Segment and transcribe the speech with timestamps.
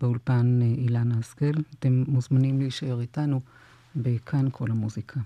[0.00, 1.60] באולפן אילנה השכל.
[1.78, 3.40] אתם מוזמנים להישאר איתנו
[3.96, 5.20] בכאן כל המוזיקה.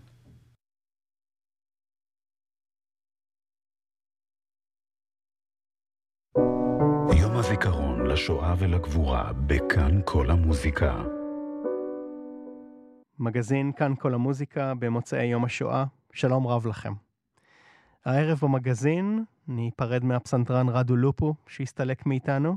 [7.21, 11.02] יום הזיכרון לשואה ולגבורה בכאן כל המוזיקה.
[13.18, 16.93] מגזין כאן כל המוזיקה במוצאי יום השואה, שלום רב לכם.
[18.04, 22.57] הערב במגזין ניפרד מהפסנתרן רדו לופו שהסתלק מאיתנו,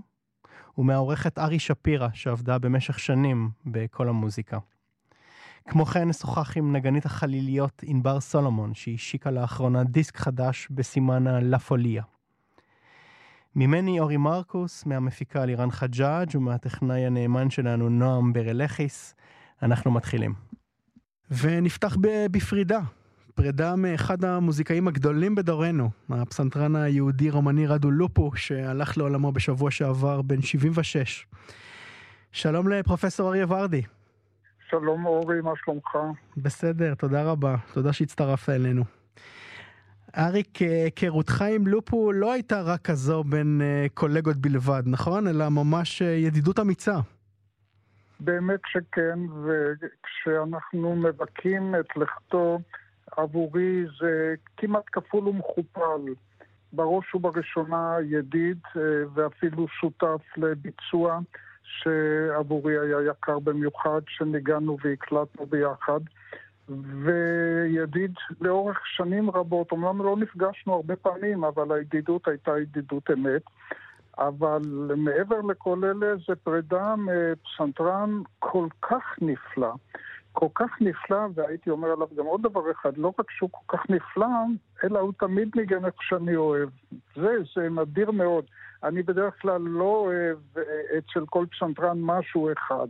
[0.78, 4.58] ומהעורכת ארי שפירא שעבדה במשך שנים בכל המוזיקה.
[5.68, 12.04] כמו כן נשוחח עם נגנית החליליות ענבר סולומון שהשיקה לאחרונה דיסק חדש בסימן הלה פוליה.
[13.56, 19.16] ממני אורי מרקוס, מהמפיקה לירן חג'אג' ומהטכנאי הנאמן שלנו נועם ברלכיס,
[19.64, 20.34] אנחנו מתחילים.
[21.32, 21.98] ונפתח
[22.32, 22.80] בפרידה.
[23.36, 30.42] פרידה מאחד המוזיקאים הגדולים בדורנו, הפסנתרן היהודי רומני רדו לופו, שהלך לעולמו בשבוע שעבר, בן
[30.42, 31.28] 76.
[32.32, 33.82] שלום לפרופסור אריה ורדי.
[34.70, 35.98] שלום אורי, מה שלומך?
[36.38, 37.56] בסדר, תודה רבה.
[37.74, 38.84] תודה שהצטרפת אלינו.
[40.18, 45.28] אריק, היכרותך עם לופו לא הייתה רק כזו בין אה, קולגות בלבד, נכון?
[45.28, 47.00] אלא ממש אה, ידידות אמיצה.
[48.20, 52.60] באמת שכן, וכשאנחנו מבכים את לכתו,
[53.18, 56.14] עבורי זה כמעט כפול ומכופל.
[56.74, 58.82] בראש ובראשונה ידיד אה,
[59.14, 61.20] ואפילו שותף לביצוע
[61.64, 66.00] שעבורי היה יקר במיוחד, שניגענו והקלטנו ביחד.
[67.04, 73.42] וידיד לאורך שנים רבות, אומנם לא נפגשנו הרבה פעמים, אבל הידידות הייתה ידידות אמת.
[74.18, 74.62] אבל
[74.98, 79.74] מעבר לכל אלה זה פרידה מפסנתרן כל כך נפלא,
[80.36, 83.90] כל כך נפלא, והייתי אומר עליו גם עוד דבר אחד, לא רק שהוא כל כך
[83.90, 84.28] נפלא,
[84.84, 86.70] אלא הוא תמיד ניגן איך שאני אוהב.
[87.16, 88.46] זה, זה נדיר מאוד.
[88.84, 90.38] אני בדרך כלל לא אוהב
[90.98, 92.88] אצל כל פסנתרן משהו אחד.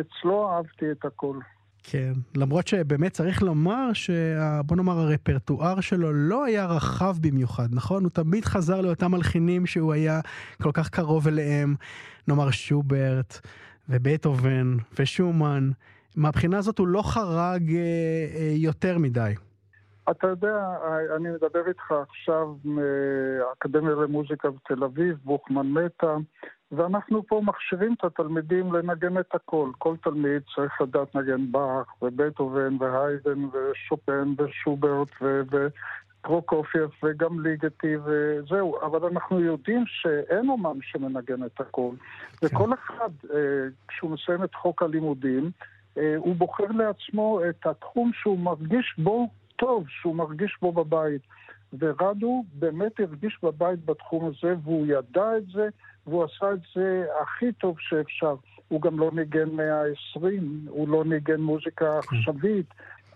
[0.00, 1.38] אצלו אהבתי את הכל.
[1.82, 8.02] כן, למרות שבאמת צריך לומר שבוא נאמר הרפרטואר שלו לא היה רחב במיוחד, נכון?
[8.02, 10.20] הוא תמיד חזר לאותם מלחינים שהוא היה
[10.62, 11.74] כל כך קרוב אליהם,
[12.28, 13.40] נאמר שוברט
[13.88, 15.70] ובטהובן ושומן.
[16.16, 17.78] מהבחינה הזאת הוא לא חרג אה,
[18.36, 19.34] אה, יותר מדי.
[20.10, 20.76] אתה יודע,
[21.16, 26.16] אני מדבר איתך עכשיו מהאקדמיה למוזיקה בתל אביב, בוכמן מטה,
[26.72, 29.70] ואנחנו פה מכשירים את התלמידים לנגן את הכל.
[29.78, 35.08] כל תלמיד צריך לדעת נגן באך, ובטהובן, והיידן, ושופן, ושוברט,
[36.20, 38.80] ופרוקופייף, וגם ליגטי, וזהו.
[38.86, 41.90] אבל אנחנו יודעים שאין אומן שמנגן את הכל.
[42.40, 42.46] כן.
[42.46, 45.50] וכל אחד, אה, כשהוא מסיים את חוק הלימודים, אה,
[46.16, 51.22] הוא בוחר לעצמו את התחום שהוא מרגיש בו טוב, שהוא מרגיש בו בבית.
[51.78, 55.68] ורדו באמת הרגיש בבית בתחום הזה, והוא ידע את זה,
[56.06, 58.34] והוא עשה את זה הכי טוב שאפשר.
[58.68, 61.98] הוא גם לא ניגן 120, הוא לא ניגן מוזיקה.
[61.98, 62.66] עכשווית.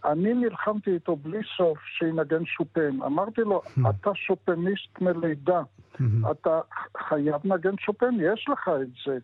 [0.05, 3.03] אני נלחמתי איתו בלי סוף שינגן שופן.
[3.03, 5.63] אמרתי לו, אתה שופניסט מלידה,
[6.31, 6.61] אתה
[6.97, 9.19] חייב לנגן שופן, יש לך את זה.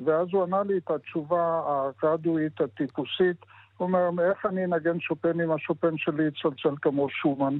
[0.00, 1.62] ואז הוא ענה לי את התשובה
[2.02, 3.36] הרדואית, הטיפוסית.
[3.76, 7.58] הוא אומר, איך אני אנגן שופן אם השופן שלי יצלצל כמו שומן?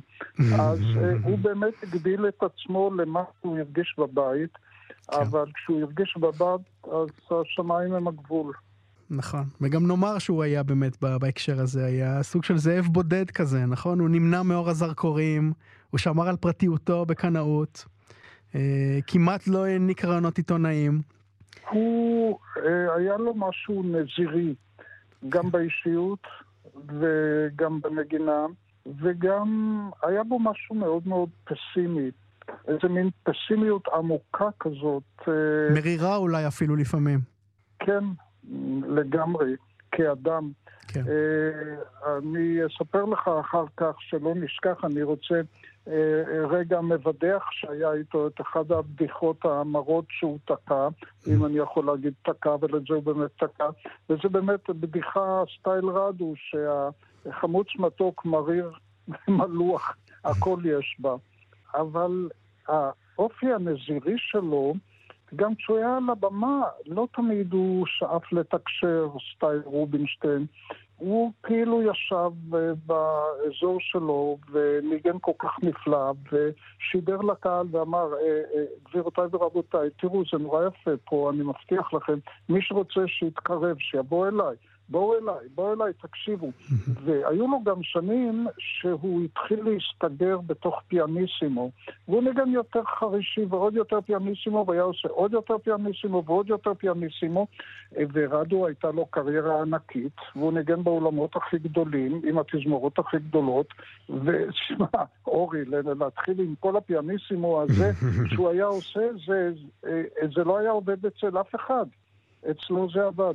[0.60, 4.50] אז אה, הוא באמת הגביל את עצמו למה שהוא הרגיש בבית,
[5.10, 5.16] כן.
[5.20, 8.52] אבל כשהוא הרגיש בבית, אז השמיים הם הגבול.
[9.10, 14.00] נכון, וגם נאמר שהוא היה באמת בהקשר הזה, היה סוג של זאב בודד כזה, נכון?
[14.00, 15.52] הוא נמנע מאור הזרקורים,
[15.90, 17.84] הוא שמר על פרטיותו בקנאות,
[18.54, 21.02] אה, כמעט לא העניק רעיונות עיתונאים.
[21.70, 24.54] הוא, אה, היה לו משהו נזירי,
[25.28, 26.26] גם באישיות
[26.86, 28.46] וגם בנגינה,
[29.00, 32.10] וגם היה בו משהו מאוד מאוד פסימי.
[32.68, 35.02] איזה מין פסימיות עמוקה כזאת.
[35.28, 37.20] אה, מרירה אולי אפילו לפעמים.
[37.78, 38.04] כן,
[38.88, 39.56] לגמרי,
[39.92, 40.50] כאדם.
[40.88, 41.02] כן.
[41.08, 45.40] אה, אני אספר לך אחר כך, שלא נשכח, אני רוצה
[46.50, 50.88] רגע מבדח שהיה איתו את אחת הבדיחות המרות שהוא תקע,
[51.26, 53.68] אם אני יכול להגיד תקע, אבל את זה הוא באמת תקע.
[54.10, 58.72] וזה באמת בדיחה סטייל רדו, שהחמוץ מתוק מריר
[59.28, 61.14] מלוח, הכל יש בה.
[61.74, 62.28] אבל
[62.68, 64.74] האופי הנזירי שלו,
[65.36, 70.46] גם כשהוא היה על הבמה, לא תמיד הוא שאף לתקשר סטייל רובינשטיין.
[71.04, 78.64] הוא כאילו ישב אה, באזור שלו וניגן כל כך נפלא ושידר לקהל ואמר, אה, אה,
[78.88, 82.18] גבירותיי ורבותיי, תראו, זה נורא יפה פה, אני מבטיח לכם,
[82.48, 84.56] מי שרוצה שיתקרב, שיבוא אליי.
[84.88, 86.50] בואו אליי, בואו אליי, תקשיבו.
[87.04, 91.70] והיו לו גם שנים שהוא התחיל להסתגר בתוך פיאניסימו,
[92.08, 97.46] והוא ניגן יותר חרישי ועוד יותר פיאניסימו, והיה עושה עוד יותר פיאניסימו ועוד יותר פיאניסימו,
[98.12, 103.66] ורדו הייתה לו קריירה ענקית, והוא ניגן באולמות הכי גדולים, עם התזמורות הכי גדולות,
[104.08, 105.64] ושמע, אורי,
[105.98, 107.92] להתחיל עם כל הפיאניסימו הזה
[108.30, 109.52] שהוא היה עושה, זה,
[110.34, 111.86] זה, לא היה עובד אצל אף אחד.
[112.50, 113.34] אצלו זה עבד.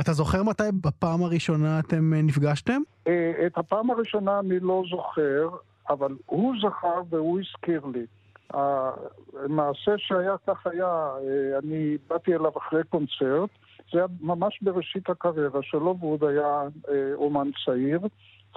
[0.00, 2.80] אתה זוכר מתי בפעם הראשונה אתם אה, נפגשתם?
[3.06, 5.48] אה, את הפעם הראשונה אני לא זוכר,
[5.90, 8.06] אבל הוא זכר והוא הזכיר לי.
[9.44, 13.50] המעשה שהיה כך היה, אה, אני באתי אליו אחרי קונצרט,
[13.92, 16.62] זה היה ממש בראשית הקריירה שלו, והוא עוד היה
[17.14, 18.00] אומן צעיר,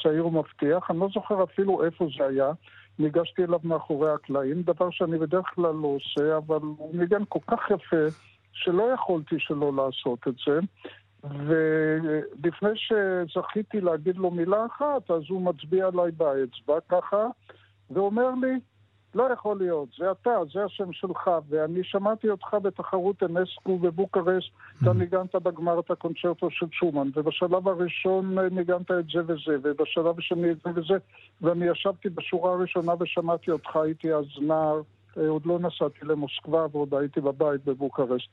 [0.03, 0.91] צעיר ומבטיח.
[0.91, 2.51] אני לא זוכר אפילו איפה זה היה.
[2.99, 7.59] ניגשתי אליו מאחורי הקלעים, דבר שאני בדרך כלל לא עושה, אבל הוא ניגן כל כך
[7.71, 8.17] יפה,
[8.53, 10.59] שלא יכולתי שלא לעשות את זה.
[11.45, 17.27] ולפני שזכיתי להגיד לו מילה אחת, אז הוא מצביע עליי באצבע ככה,
[17.91, 18.59] ואומר לי,
[19.15, 24.51] לא יכול להיות, זה אתה, זה השם שלך, ואני שמעתי אותך בתחרות אנסקו בבוקרשט,
[24.81, 24.93] אתה mm-hmm.
[24.93, 30.57] ניגנת בגמר את הקונצ'רטו של שומן, ובשלב הראשון ניגנת את זה וזה, ובשלב השני את
[30.63, 30.97] זה וזה,
[31.41, 34.81] ואני ישבתי בשורה הראשונה ושמעתי אותך, הייתי אז נער.
[35.17, 38.29] אה, עוד לא נסעתי למוסקבה ועוד הייתי בבית בבוקרשט.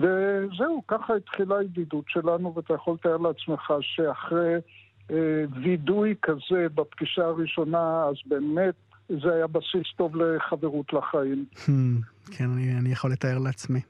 [0.00, 4.54] וזהו, ככה התחילה הידידות שלנו, ואתה יכול לתאר לעצמך שאחרי
[5.10, 8.74] אה, וידוי כזה בפגישה הראשונה, אז באמת
[9.08, 11.44] זה היה בסיס טוב לחברות לחיים.
[11.54, 13.80] Hmm, כן, אני, אני יכול לתאר לעצמי.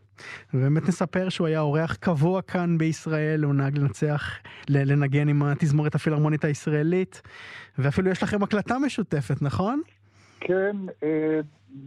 [0.55, 4.31] ובאמת נספר שהוא היה אורח קבוע כאן בישראל, הוא נהג לנצח,
[4.69, 7.23] לנגן עם התזמורת הפילהרמונית הישראלית,
[7.79, 9.83] ואפילו יש לכם הקלטה משותפת, נכון?
[10.47, 11.41] כן, אה,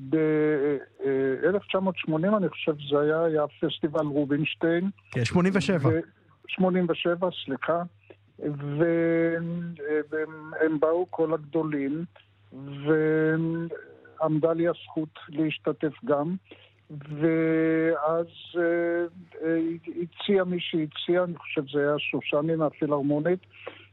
[0.10, 4.90] ב-1980 אני חושב שזה היה, היה פסטיבל רובינשטיין.
[5.12, 5.90] כן, 87.
[6.48, 7.84] 87, סליחה.
[8.40, 9.74] והם
[10.80, 12.06] באו כל הגדולים,
[14.22, 16.36] ועמדה לי הזכות להשתתף גם.
[16.90, 18.28] ואז
[18.58, 19.06] אה,
[20.02, 23.40] הציע מי שהציע, אני חושב שזה היה שושני מהפילהרמונית,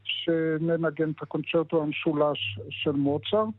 [0.03, 3.53] שננגן את הקונצ'רטו המשולש של מוצרט.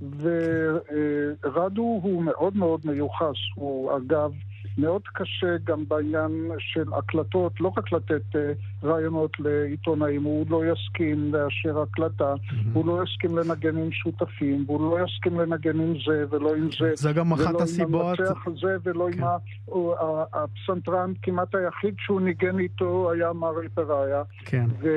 [0.00, 4.32] ורדו הוא מאוד מאוד מיוחס, הוא אגב
[4.78, 11.34] מאוד קשה גם בעניין של הקלטות, לא רק לתת uh, רעיונות לעיתונאים, הוא לא יסכים
[11.34, 12.54] לאשר הקלטה, mm-hmm.
[12.72, 16.92] הוא לא יסכים לנגן עם שותפים, הוא לא יסכים לנגן עם זה ולא עם זה.
[16.94, 17.94] זה גם אחת הסיבות.
[17.94, 19.22] ולא עם המנצח הזה ולא כן.
[19.22, 19.28] עם
[20.32, 24.22] הפסנתרן כמעט היחיד שהוא ניגן איתו היה מרי פראיה.
[24.44, 24.66] כן.
[24.80, 24.88] ו...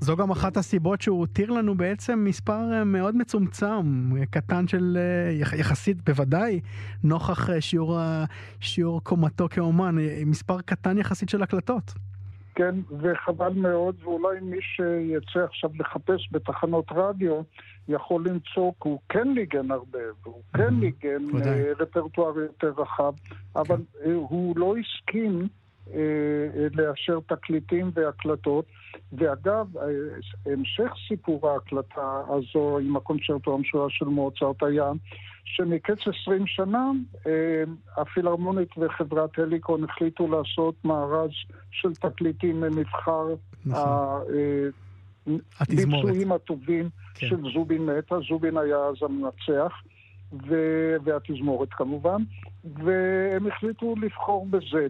[0.00, 5.56] זו גם אחת הסיבות שהוא הותיר לנו בעצם מספר אה, מאוד מצומצם, קטן של אה,
[5.58, 6.60] יחסית בוודאי,
[7.04, 7.98] נוכח שיעור,
[8.60, 9.96] שיעור קומתו כאומן,
[10.26, 11.92] מספר קטן יחסית של הקלטות.
[12.54, 17.42] כן, וחבל מאוד, ואולי מי שיצא עכשיו לחפש בתחנות רדיו
[17.88, 23.12] יכול למצוא, כי הוא כן ניגן הרבה, והוא כן ניגן אה, רפרטואר יותר רחב,
[23.56, 24.10] אבל כן.
[24.10, 25.46] הוא לא הסכים אה,
[26.74, 28.64] לאשר תקליטים והקלטות.
[29.12, 29.66] ואגב,
[30.46, 34.92] המשך סיפור ההקלטה הזו עם הקונצ'רטו המשולש של מוצרט היה
[35.44, 36.90] שמקץ 20 שנה
[37.26, 37.64] אה,
[37.96, 41.30] הפילהרמונית וחברת הליקון החליטו לעשות מארז
[41.70, 43.26] של תקליטים ממבחר
[43.66, 44.22] נכון.
[45.60, 47.26] הביצועים הטובים כן.
[47.26, 49.82] של זובין מטה, זובין היה אז המנצח.
[51.04, 52.22] והתזמורת כמובן,
[52.64, 54.86] והם החליטו לבחור בזה.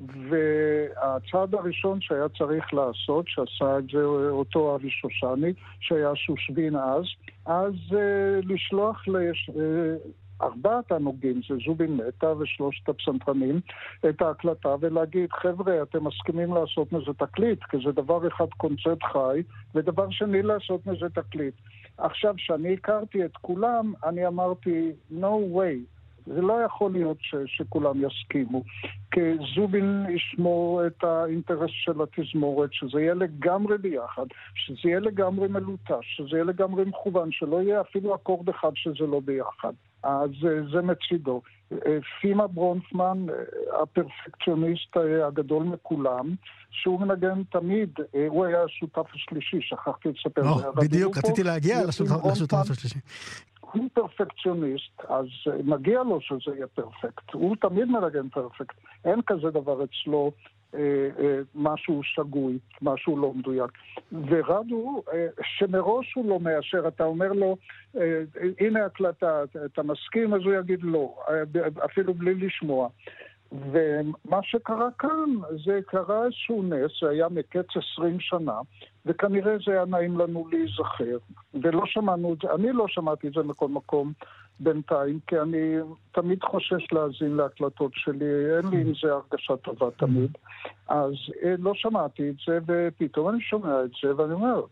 [0.00, 7.04] והצעד הראשון שהיה צריך לעשות, שעשה את זה אותו אבי שושני, שהיה שושבין אז,
[7.46, 9.50] אז uh, לשלוח לש...
[9.50, 10.08] uh,
[10.42, 13.60] ארבעת הנוגעים, זה זובין מטה ושלושת הפסנתרנים,
[14.08, 19.42] את ההקלטה ולהגיד, חבר'ה, אתם מסכימים לעשות מזה תקליט, כי זה דבר אחד קונצרט חי,
[19.74, 21.54] ודבר שני לעשות מזה תקליט.
[21.98, 25.95] עכשיו, כשאני הכרתי את כולם, אני אמרתי, no way,
[26.26, 28.62] זה לא יכול להיות ש, שכולם יסכימו.
[29.10, 29.20] כי
[29.54, 36.36] זובין ישמור את האינטרס של התזמורת, שזה יהיה לגמרי ביחד, שזה יהיה לגמרי מלוטש, שזה
[36.36, 39.72] יהיה לגמרי מכוון, שלא יהיה אפילו אקורד אחד שזה לא ביחד.
[40.02, 41.40] אז אה, זה מצידו.
[41.72, 44.96] אה, פימה ברונפמן, אה, הפרפקציוניסט
[45.26, 46.34] הגדול מכולם,
[46.70, 47.90] שהוא מנגן תמיד,
[48.28, 50.42] הוא היה השותף השלישי, שכחתי לספר.
[50.42, 52.98] לא, בדיוק, רציתי להגיע לשותף השלישי.
[53.60, 55.26] הוא פרפקציוניסט, אז
[55.64, 57.32] מגיע לו שזה יהיה פרפקט.
[57.32, 58.76] הוא תמיד מנגן פרפקט.
[59.04, 60.55] אין כזה דבר אצלו אה, אה,
[61.54, 63.70] משהו שגוי, משהו לא מדויק.
[64.12, 67.56] ורדו, אה, שמראש הוא לא מאשר, אתה אומר לו,
[67.96, 68.22] אה,
[68.60, 70.34] הנה הקלטה, אתה מסכים?
[70.34, 72.88] אז הוא יגיד לא, אה, אפילו בלי לשמוע.
[73.52, 75.30] ומה שקרה כאן,
[75.64, 78.60] זה קרה איזשהו נס, זה היה מקץ עשרים שנה,
[79.06, 81.18] וכנראה זה היה נעים לנו להיזכר.
[81.54, 84.12] ולא שמענו את זה, אני לא שמעתי את זה מכל מקום
[84.60, 85.76] בינתיים, כי אני
[86.12, 90.30] תמיד חושש להאזין להקלטות שלי, אין לי עם זה הרגשה טובה תמיד.
[90.88, 94.62] אז אה, לא שמעתי את זה, ופתאום אני שומע את זה, ואני אומר,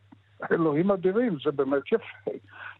[0.52, 2.30] אלוהים אדירים, זה באמת יפה.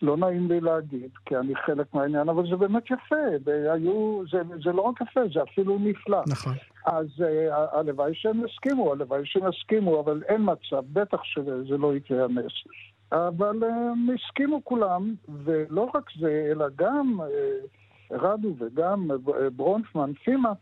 [0.03, 3.25] לא נעים לי להגיד, כי אני חלק מהעניין, אבל זה באמת יפה.
[3.45, 6.23] והיו, זה, זה לא רק יפה, זה אפילו נפלא.
[6.27, 6.55] נכון.
[6.87, 12.25] אז uh, הלוואי שהם יסכימו, הלוואי שהם יסכימו, אבל אין מצב, בטח שזה לא יקרה
[12.25, 12.53] הנס.
[13.15, 19.15] אבל uh, הם הסכימו כולם, ולא רק זה, אלא גם uh, רדו וגם uh,
[19.57, 20.53] ברונפמן, פימה,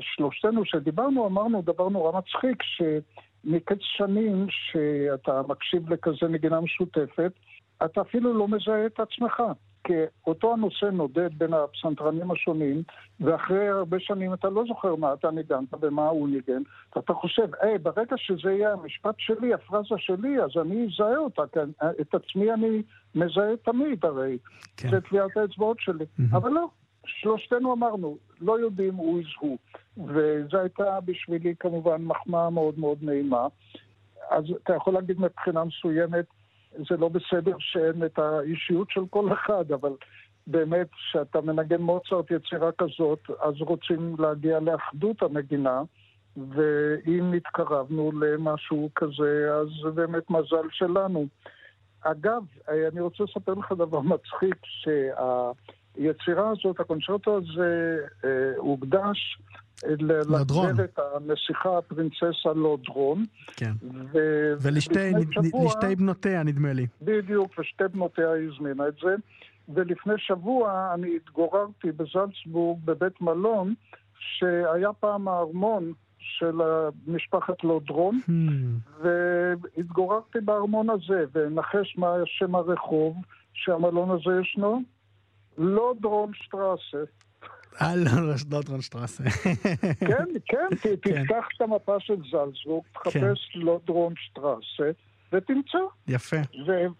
[0.00, 2.82] שלושתנו שדיברנו, אמרנו דבר נורא מצחיק, ש...
[3.44, 7.32] מקץ שנים שאתה מקשיב לכזה נגינה משותפת,
[7.84, 9.42] אתה אפילו לא מזהה את עצמך.
[9.84, 9.92] כי
[10.26, 12.82] אותו הנושא נודד בין הפסנתרנים השונים,
[13.20, 16.62] ואחרי הרבה שנים אתה לא זוכר מה אתה ניגנת ומה הוא ניגן,
[16.96, 21.58] ואתה חושב, היי, ברגע שזה יהיה המשפט שלי, הפרזה שלי, אז אני אזהה אותה, כי
[22.00, 22.82] את עצמי אני
[23.14, 24.38] מזהה תמיד הרי.
[24.76, 24.90] כן.
[24.90, 26.04] זה טביעת האצבעות שלי.
[26.04, 26.36] Mm-hmm.
[26.36, 26.66] אבל לא,
[27.06, 29.58] שלושתנו אמרנו, לא יודעים, הוא יזהו.
[29.96, 33.46] וזו הייתה בשבילי כמובן מחמאה מאוד מאוד נעימה.
[34.30, 36.24] אז אתה יכול להגיד מבחינה מסוימת,
[36.78, 39.92] זה לא בסדר שאין את האישיות של כל אחד, אבל
[40.46, 45.82] באמת, כשאתה מנגן מוצרט יצירה כזאת, אז רוצים להגיע לאחדות המגינה,
[46.36, 51.26] ואם התקרבנו למשהו כזה, אז זה באמת מזל שלנו.
[52.00, 59.38] אגב, אני רוצה לספר לך דבר מצחיק, שהיצירה הזאת, הקונצ'רטו הזה, אה, הוקדש
[59.98, 63.24] לגברת הנסיכה הפרינצסה לודרון.
[63.56, 63.72] כן.
[64.12, 64.18] ו...
[64.62, 66.86] ולשתי שבוע, בנותיה, נדמה לי.
[67.02, 69.14] בדיוק, ושתי בנותיה הזמינה את זה.
[69.68, 73.74] ולפני שבוע אני התגוררתי בזלצבורג בבית מלון,
[74.18, 76.60] שהיה פעם הארמון של
[77.06, 79.02] משפחת לודרון, hmm.
[79.02, 83.16] והתגוררתי בארמון הזה, ונחש מה שם הרחוב
[83.54, 84.82] שהמלון הזה ישנו?
[85.58, 87.04] לודרון שטראסה.
[87.80, 88.10] אה, לא,
[88.50, 89.24] לודרונשטרסה.
[90.00, 93.60] כן, כן, כן, תפתח את המפה של זלצבורג, תחפש כן.
[93.60, 94.90] לודרונשטרסה,
[95.32, 95.78] ותמצא.
[96.08, 96.36] יפה.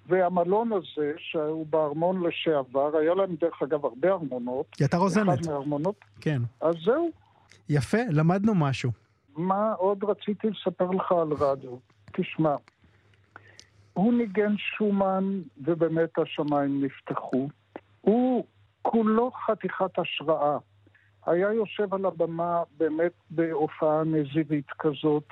[0.06, 4.66] והמלון הזה, שהוא בארמון לשעבר, היה להם דרך אגב הרבה ארמונות.
[4.80, 5.40] יתה רוזנת.
[5.40, 5.96] אחד מהארמונות.
[6.20, 6.42] כן.
[6.60, 7.10] אז זהו.
[7.68, 8.90] יפה, למדנו משהו.
[9.36, 11.76] מה עוד רציתי לספר לך על רדיו?
[12.12, 12.54] תשמע,
[13.92, 17.48] הוא ניגן שומן, ובאמת השמיים נפתחו.
[18.00, 18.44] הוא
[18.82, 20.58] כולו חתיכת השראה.
[21.26, 25.24] היה יושב על הבמה באמת בהופעה נזירית כזאת,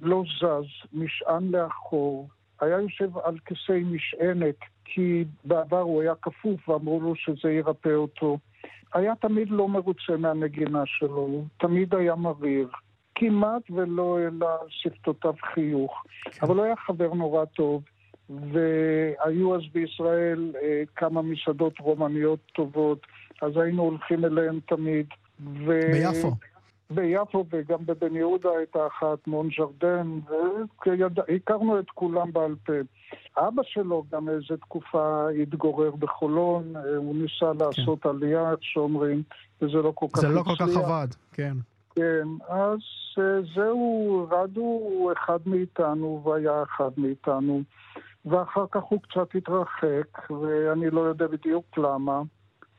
[0.00, 2.28] לא זז, משען לאחור,
[2.60, 8.38] היה יושב על כיסא משענת, כי בעבר הוא היה כפוף ואמרו לו שזה ירפא אותו.
[8.94, 12.68] היה תמיד לא מרוצה מהנגינה שלו, תמיד היה מריר.
[13.14, 16.04] כמעט ולא העלה על שפתותיו חיוך.
[16.24, 16.46] כן.
[16.46, 17.82] אבל הוא היה חבר נורא טוב.
[18.30, 23.06] והיו אז בישראל אה, כמה מסעדות רומניות טובות,
[23.42, 25.06] אז היינו הולכים אליהן תמיד.
[25.66, 25.80] ו...
[25.92, 26.32] ביפו.
[26.90, 32.72] ביפו וגם בבן יהודה הייתה אחת, מון ז'רדן, והכרנו את כולם בעל פה.
[33.38, 37.64] אבא שלו גם איזה תקופה התגורר בחולון, אה, הוא ניסה כן.
[37.64, 38.08] לעשות כן.
[38.08, 39.22] עלייה, איך שאומרים,
[39.62, 41.56] וזה לא כל כך זה לא כל כך עבד, כן.
[41.94, 42.78] כן, אז
[43.18, 47.62] אה, זהו, רדו הוא אחד מאיתנו והיה אחד מאיתנו.
[48.26, 52.22] ואחר כך הוא קצת התרחק, ואני לא יודע בדיוק למה,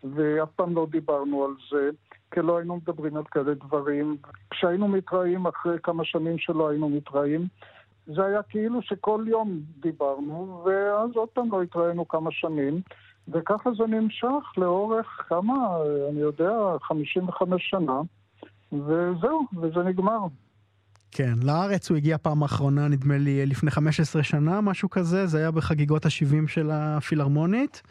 [0.03, 1.89] ואף פעם לא דיברנו על זה,
[2.31, 4.17] כי לא היינו מדברים על כאלה דברים.
[4.49, 7.47] כשהיינו מתראים, אחרי כמה שנים שלא היינו מתראים,
[8.05, 12.81] זה היה כאילו שכל יום דיברנו, ואז עוד פעם לא התראינו כמה שנים,
[13.27, 15.77] וככה זה נמשך לאורך כמה,
[16.09, 18.01] אני יודע, 55 שנה,
[18.71, 20.19] וזהו, וזה נגמר.
[21.11, 25.51] כן, לארץ הוא הגיע פעם אחרונה, נדמה לי, לפני 15 שנה, משהו כזה, זה היה
[25.51, 27.81] בחגיגות ה-70 של הפילהרמונית.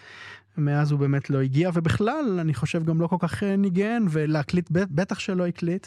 [0.59, 4.71] מאז הוא באמת לא הגיע, ובכלל, אני חושב גם לא כל כך אה, ניגן, ולהקליט
[4.71, 5.87] בטח שלא הקליט.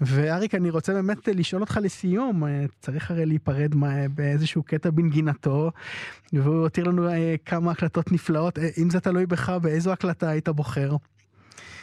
[0.00, 3.74] ואריק, אני רוצה באמת לשאול אותך לסיום, אה, צריך הרי להיפרד
[4.14, 5.70] באיזשהו קטע בנגינתו,
[6.32, 8.58] והוא הותיר לנו אה, כמה הקלטות נפלאות.
[8.82, 10.90] אם זה תלוי בך, באיזו הקלטה היית בוחר?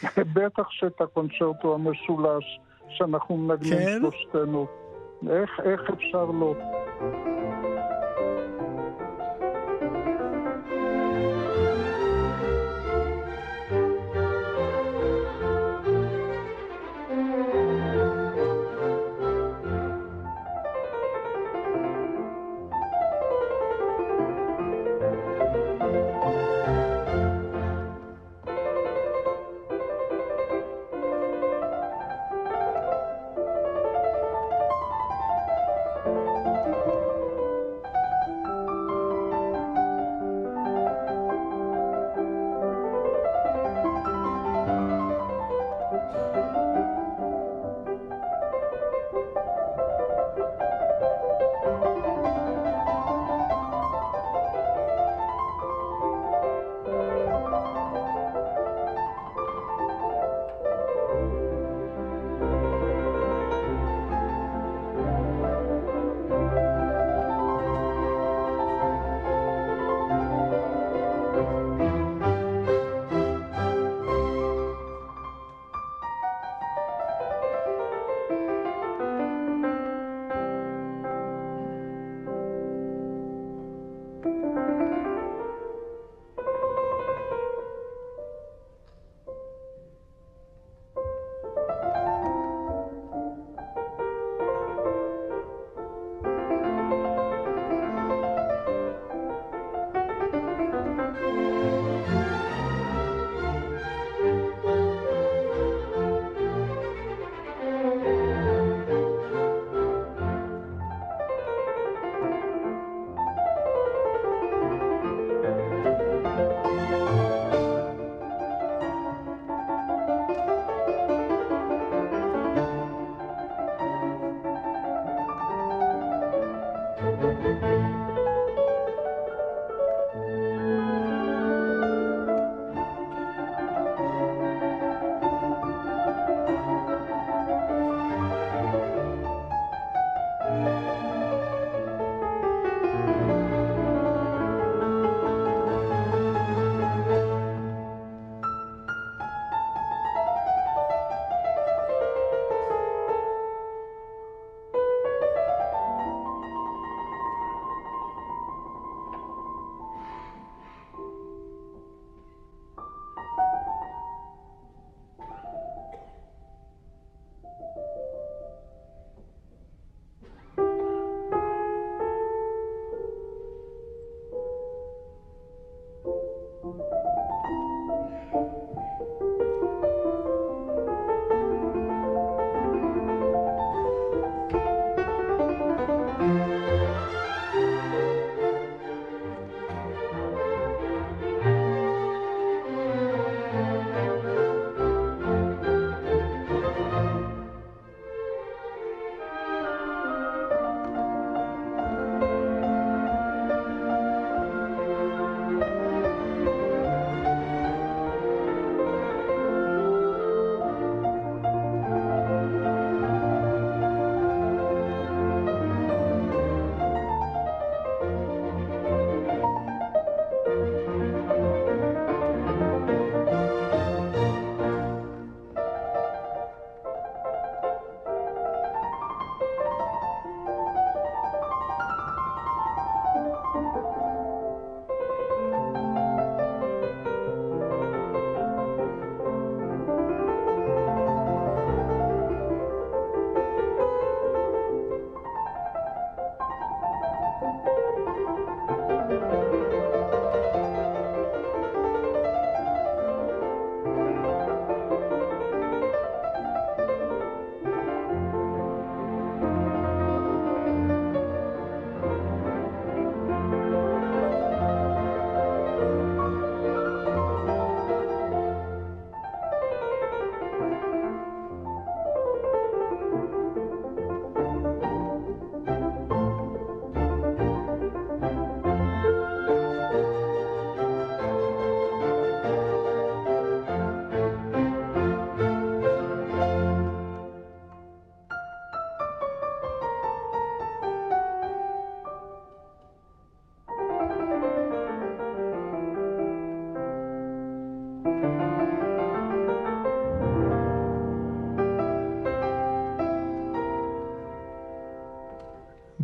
[0.34, 2.60] בטח שאת הקונצ'רטו המשולש.
[2.88, 3.98] שאנחנו מנגנים כן?
[4.00, 4.66] שלושתנו.
[5.30, 6.54] איך, איך אפשר לא?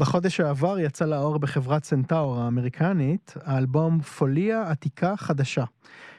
[0.03, 5.65] בחודש העבר יצא לאור בחברת סנטאור האמריקנית האלבום פוליה עתיקה חדשה,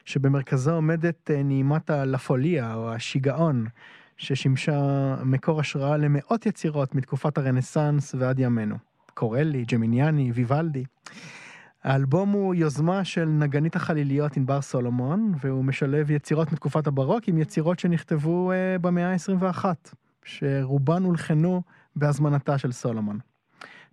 [0.06, 3.66] שבמרכזו עומדת אה, נעימת הלפוליה או השיגעון,
[4.18, 4.80] ששימשה
[5.24, 8.76] מקור השראה למאות יצירות מתקופת הרנסאנס ועד ימינו.
[9.14, 10.84] קורלי, ג'מיניאני, ויוולדי.
[11.84, 17.80] האלבום הוא יוזמה של נגנית החליליות ענבר סולומון, והוא משלב יצירות מתקופת הברוק עם יצירות
[17.80, 19.66] שנכתבו uh, במאה ה-21,
[20.26, 21.62] שרובן הולחנו
[21.96, 23.33] בהזמנתה של סולומון.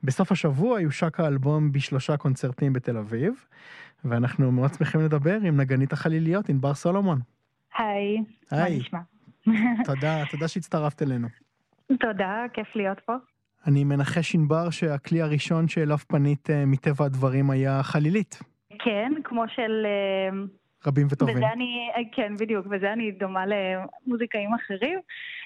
[0.05, 3.47] בסוף השבוע יושק האלבום בשלושה קונצרטים בתל אביב,
[4.05, 7.19] ואנחנו מאוד שמחים לדבר עם נגנית החליליות ענבר סולומון.
[7.79, 8.19] היי,
[8.53, 8.99] מה נשמע?
[9.85, 11.29] תודה, תודה שהצטרפת אלינו.
[12.01, 13.13] תודה, כיף להיות פה.
[13.67, 18.43] אני מנחש ענבר שהכלי הראשון שאליו פנית אה, מטבע הדברים היה חלילית.
[18.79, 20.39] כן, כמו של אה,
[20.87, 21.37] רבים וטובים.
[21.37, 25.01] וזה אני, כן, בדיוק, וזה אני דומה למוזיקאים אחרים,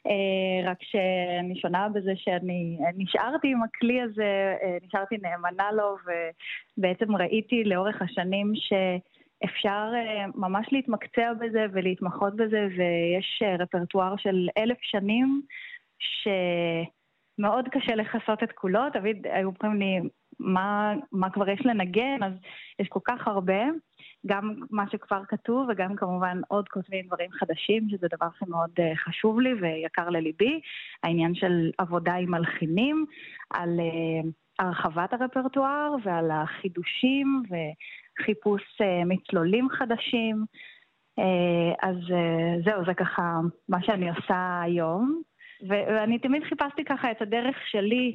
[0.07, 5.97] אה, רק שאני שונה בזה שאני נשארתי עם הכלי הזה, אה, נשארתי נאמנה לו,
[6.79, 14.79] ובעצם ראיתי לאורך השנים שאפשר אה, ממש להתמקצע בזה ולהתמחות בזה, ויש רפרטואר של אלף
[14.81, 15.43] שנים,
[15.99, 22.33] שמאוד קשה לכסות את כולו, תמיד היו אומרים לי, מה, מה כבר יש לנגן, אז
[22.79, 23.63] יש כל כך הרבה.
[24.27, 29.41] גם מה שכבר כתוב וגם כמובן עוד כותבים דברים חדשים, שזה דבר שמאוד אה, חשוב
[29.41, 30.61] לי ויקר לליבי.
[31.03, 33.07] העניין של עבודה עם מלחינים,
[33.51, 40.45] על אה, הרחבת הרפרטואר ועל החידושים וחיפוש אה, מצלולים חדשים.
[41.83, 41.97] אז
[42.65, 45.23] זהו, זה ככה מה שאני עושה היום.
[45.69, 48.15] ואני תמיד חיפשתי ככה את הדרך שלי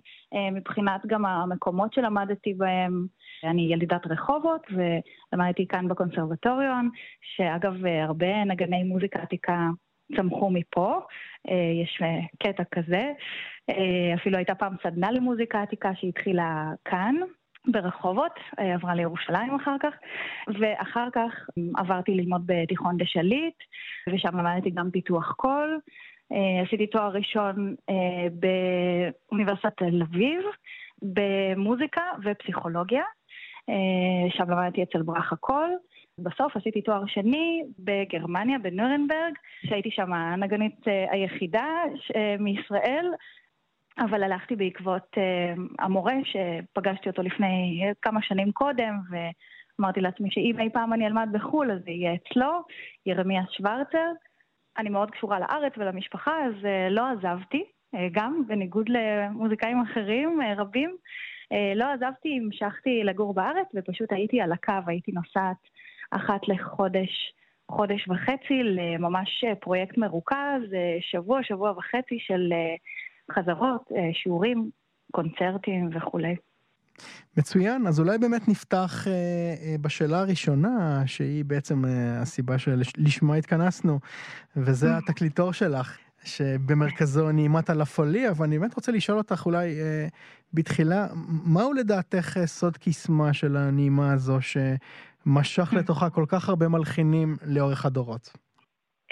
[0.51, 3.05] מבחינת גם המקומות שלמדתי בהם.
[3.43, 6.89] אני ילידת רחובות ולמדתי כאן בקונסרבטוריון,
[7.21, 9.69] שאגב הרבה נגני מוזיקה עתיקה
[10.15, 10.99] צמחו מפה,
[11.49, 13.12] אה, יש אה, קטע כזה.
[13.69, 17.15] אה, אפילו הייתה פעם סדנה למוזיקה עתיקה שהתחילה כאן,
[17.67, 19.93] ברחובות, אה, עברה לירושלים אחר כך,
[20.59, 21.31] ואחר כך
[21.77, 23.55] עברתי ללמוד בתיכון דה שליט,
[24.09, 25.79] ושם למדתי גם פיתוח קול.
[26.31, 30.41] אה, עשיתי תואר ראשון אה, באוניברסיטת תל אביב,
[31.01, 33.03] במוזיקה ופסיכולוגיה.
[34.29, 35.69] שם למדתי אצל ברכה קול.
[36.17, 39.33] בסוף עשיתי תואר שני בגרמניה, בנורנברג,
[39.65, 40.75] שהייתי שם הנגנית
[41.11, 41.65] היחידה
[42.39, 43.05] מישראל,
[43.99, 45.17] אבל הלכתי בעקבות
[45.79, 51.71] המורה שפגשתי אותו לפני כמה שנים קודם, ואמרתי לעצמי שאם אי פעם אני אלמד בחו"ל,
[51.71, 52.61] אז זה יהיה אצלו,
[53.05, 54.11] ירמיה שוורצר.
[54.79, 57.63] אני מאוד קשורה לארץ ולמשפחה, אז uh, לא עזבתי,
[57.95, 60.95] uh, גם בניגוד למוזיקאים אחרים uh, רבים.
[61.75, 65.57] לא עזבתי, המשכתי לגור בארץ, ופשוט הייתי על הקו, הייתי נוסעת
[66.11, 67.33] אחת לחודש.
[67.71, 70.61] חודש וחצי לממש פרויקט מרוכז,
[70.99, 72.53] שבוע, שבוע וחצי של
[73.31, 74.69] חזרות, אה, שיעורים,
[75.11, 76.35] קונצרטים וכולי.
[77.38, 83.99] מצוין, אז אולי באמת נפתח אה, אה, בשאלה הראשונה, שהיא בעצם אה, הסיבה שלשמה התכנסנו,
[84.55, 84.97] וזה mm.
[84.97, 90.07] התקליטור שלך, שבמרכזו נעימת על הפוליה, ואני באמת רוצה לשאול אותך אולי אה,
[90.53, 91.07] בתחילה,
[91.45, 95.75] מהו לדעתך אה, סוד קסמה של הנעימה הזו, שמשך mm.
[95.75, 98.33] לתוכה כל כך הרבה מלחינים לאורך הדורות?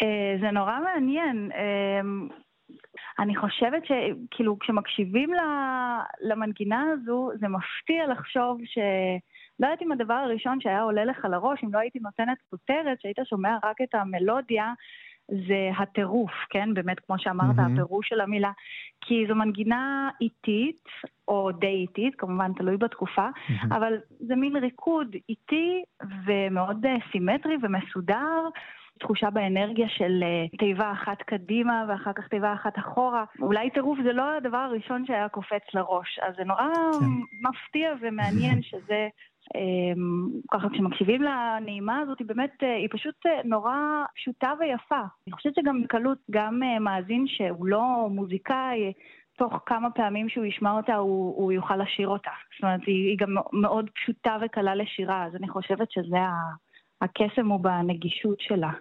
[0.01, 1.49] אה, זה נורא מעניין.
[3.19, 5.29] אני חושבת שכאילו כשמקשיבים
[6.21, 8.77] למנגינה הזו, זה מפתיע לחשוב ש...
[9.59, 13.17] לא יודעת אם הדבר הראשון שהיה עולה לך לראש, אם לא הייתי נותנת כותרת, שהיית
[13.23, 14.73] שומע רק את המלודיה,
[15.27, 16.73] זה הטירוף, כן?
[16.73, 17.71] באמת, כמו שאמרת, mm-hmm.
[17.73, 18.51] הפירוש של המילה.
[19.01, 20.83] כי זו מנגינה איטית,
[21.27, 23.75] או די איטית, כמובן תלוי בתקופה, mm-hmm.
[23.75, 25.83] אבל זה מין ריקוד איטי
[26.25, 28.41] ומאוד אה, סימטרי ומסודר.
[28.99, 33.23] תחושה באנרגיה של uh, תיבה אחת קדימה ואחר כך תיבה אחת אחורה.
[33.41, 36.67] אולי טירוף זה לא הדבר הראשון שהיה קופץ לראש, אז זה נורא
[36.99, 37.05] כן.
[37.49, 39.07] מפתיע ומעניין שזה...
[39.47, 43.75] Um, ככה כשמקשיבים לנעימה הזאת, היא באמת, uh, היא פשוט uh, נורא
[44.15, 45.01] פשוטה ויפה.
[45.27, 48.93] אני חושבת שגם בקלות, גם מאזין שהוא לא מוזיקאי,
[49.37, 52.31] תוך כמה פעמים שהוא ישמע אותה, הוא, הוא יוכל לשיר אותה.
[52.55, 56.17] זאת אומרת, היא, היא גם מאוד פשוטה וקלה לשירה, אז אני חושבת שזה
[57.01, 58.71] הקסם הוא בנגישות שלה.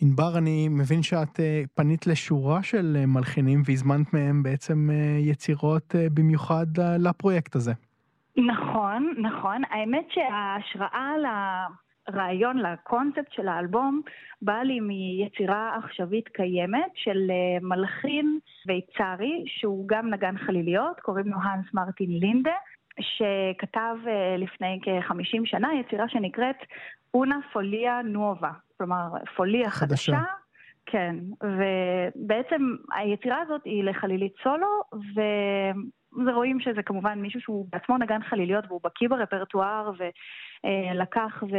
[0.00, 4.92] ענבר, אני מבין שאת uh, פנית לשורה של uh, מלחינים והזמנת מהם בעצם uh,
[5.30, 6.66] יצירות במיוחד
[6.98, 7.72] לפרויקט הזה.
[8.36, 9.62] נכון, נכון.
[9.70, 11.12] האמת שההשראה
[12.08, 14.00] לרעיון, לקונספט של האלבום,
[14.42, 17.30] באה לי מיצירה עכשווית קיימת של
[17.62, 22.54] מלחין ויצרי, שהוא גם נגן חליליות, קוראים לו האנס מרטין לינדה.
[23.00, 23.96] שכתב
[24.38, 26.56] לפני כ-50 שנה יצירה שנקראת
[27.14, 30.12] אונה פוליה נובה, כלומר פוליה חדשה.
[30.12, 30.22] חדשה.
[30.86, 34.82] כן, ובעצם היצירה הזאת היא לחלילית סולו,
[36.26, 39.92] ורואים שזה כמובן מישהו שהוא בעצמו נגן חליליות והוא בקיא ברפרטואר
[40.64, 41.56] ולקח ו...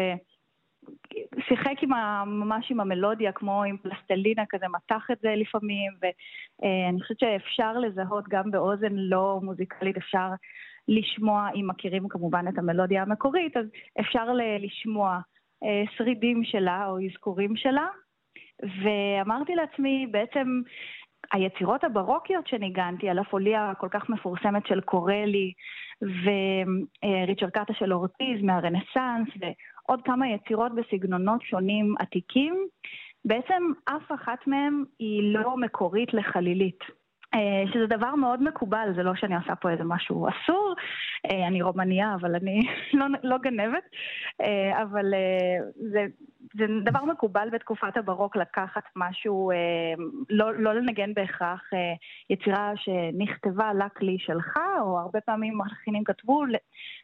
[1.47, 7.01] שיחק עם ה, ממש עם המלודיה, כמו עם פלסטלינה כזה, מתח את זה לפעמים, ואני
[7.01, 10.29] חושבת שאפשר לזהות גם באוזן לא מוזיקלית, אפשר
[10.87, 13.65] לשמוע, אם מכירים כמובן את המלודיה המקורית, אז
[13.99, 14.25] אפשר
[14.59, 15.19] לשמוע
[15.97, 17.87] שרידים שלה או אזכורים שלה.
[18.61, 20.61] ואמרתי לעצמי, בעצם
[21.31, 25.53] היצירות הברוקיות שניגנתי, על הפוליה הכל כך מפורסמת של קורלי
[26.01, 32.55] וריצ'רד קאטה של אורטיז מהרנסאנס ועוד כמה יצירות בסגנונות שונים עתיקים,
[33.25, 37.02] בעצם אף אחת מהן היא לא מקורית לחלילית.
[37.35, 40.75] אה, שזה דבר מאוד מקובל, זה לא שאני עושה פה איזה משהו אסור,
[41.31, 42.59] אה, אני רומניה, אבל אני
[42.99, 43.83] לא, לא גנבת,
[44.41, 45.13] אה, אבל
[45.91, 46.05] זה,
[46.53, 49.51] זה דבר מקובל בתקופת הברוק לקחת משהו,
[50.29, 51.69] לא, לא לנגן בהכרח
[52.29, 56.43] יצירה שנכתבה לכלי שלך, או הרבה פעמים מלחינים כתבו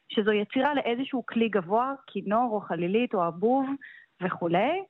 [0.09, 3.65] שזו יצירה לאיזשהו כלי גבוה, כינור או חלילית או אבוב
[4.21, 4.83] וכולי.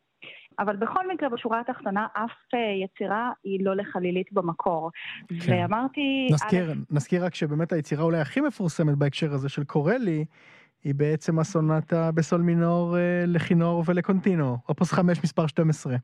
[0.59, 4.91] אבל בכל מקרה, בשורה התחתונה, אף אה, יצירה היא לא לחלילית במקור.
[5.27, 5.51] כן.
[5.51, 6.27] ואמרתי...
[6.31, 6.75] נזכיר, א'...
[6.91, 10.25] נזכיר רק שבאמת היצירה אולי הכי מפורסמת בהקשר הזה של קורלי,
[10.83, 15.95] היא בעצם הסונטה בסול מינור אה, לכינור ולקונטינו, אופוס 5 מספר 12.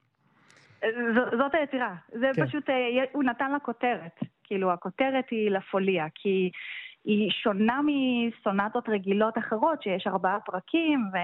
[0.81, 2.45] ז, זאת היצירה, זה כן.
[2.45, 6.49] פשוט, אה, הוא נתן לה כותרת, כאילו הכותרת היא לפוליה, כי
[7.05, 11.17] היא שונה מסונטות רגילות אחרות, שיש ארבעה פרקים, ו...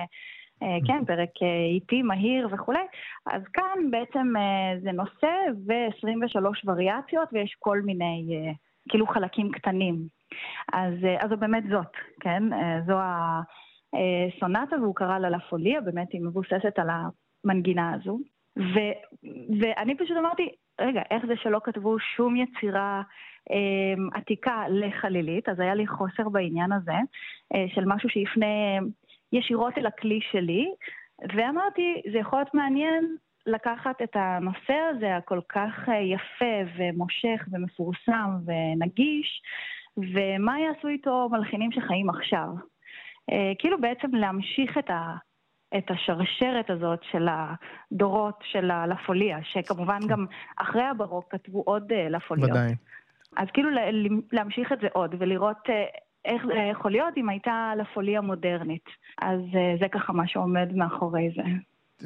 [0.64, 2.84] אה, כן, פרק אה, איטי, מהיר וכולי.
[3.26, 5.32] אז כאן בעצם אה, זה נושא
[5.68, 8.28] ו-23 וריאציות ויש כל מיני,
[8.90, 9.96] כאילו חלקים קטנים.
[10.74, 10.94] אז,
[11.30, 12.44] זו באמת זאת, כן?
[12.88, 12.98] זו
[13.94, 18.20] הסונטה והוא קרא לה לפוליה, באמת היא מבוססת על המנגינה הזו.
[18.60, 18.80] ו,
[19.60, 20.50] ואני פשוט אמרתי,
[20.82, 23.02] רגע, איך זה שלא כתבו שום יצירה
[23.52, 26.96] אה, עתיקה לחלילית, אז היה לי חוסר בעניין הזה,
[27.56, 28.46] אה, של משהו שיפנה
[29.34, 30.72] ישירות אל הכלי שלי,
[31.36, 33.16] ואמרתי, זה יכול להיות מעניין
[33.46, 39.42] לקחת את הנושא הזה הכל כך אה, יפה ומושך ומפורסם ונגיש,
[39.98, 42.48] ומה יעשו איתו מלחינים שחיים עכשיו.
[43.32, 45.16] אה, כאילו בעצם להמשיך את, ה,
[45.78, 50.26] את השרשרת הזאת של הדורות של הלפוליה, שכמובן גם
[50.58, 52.50] אחרי הברוק כתבו עוד אה, לפוליות.
[52.50, 52.76] ודאי.
[53.38, 53.70] אז כאילו
[54.32, 55.70] להמשיך את זה עוד ולראות
[56.26, 58.86] איך זה יכול להיות אם הייתה לפוליה מודרנית.
[59.22, 59.40] אז
[59.80, 61.44] זה ככה מה שעומד מאחורי זה.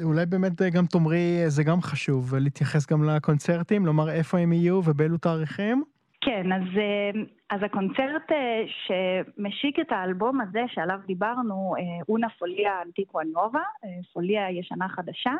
[0.04, 5.18] אולי באמת גם תאמרי, זה גם חשוב, להתייחס גם לקונצרטים, לומר איפה הם יהיו ובאילו
[5.18, 5.84] תאריכים?
[6.26, 7.10] כן, אז, אה,
[7.50, 13.62] אז הקונצרט אה, שמשיק את האלבום הזה שעליו דיברנו, אה, אונה פוליה אנטיקו נובה,
[14.12, 15.32] פוליה ישנה חדשה,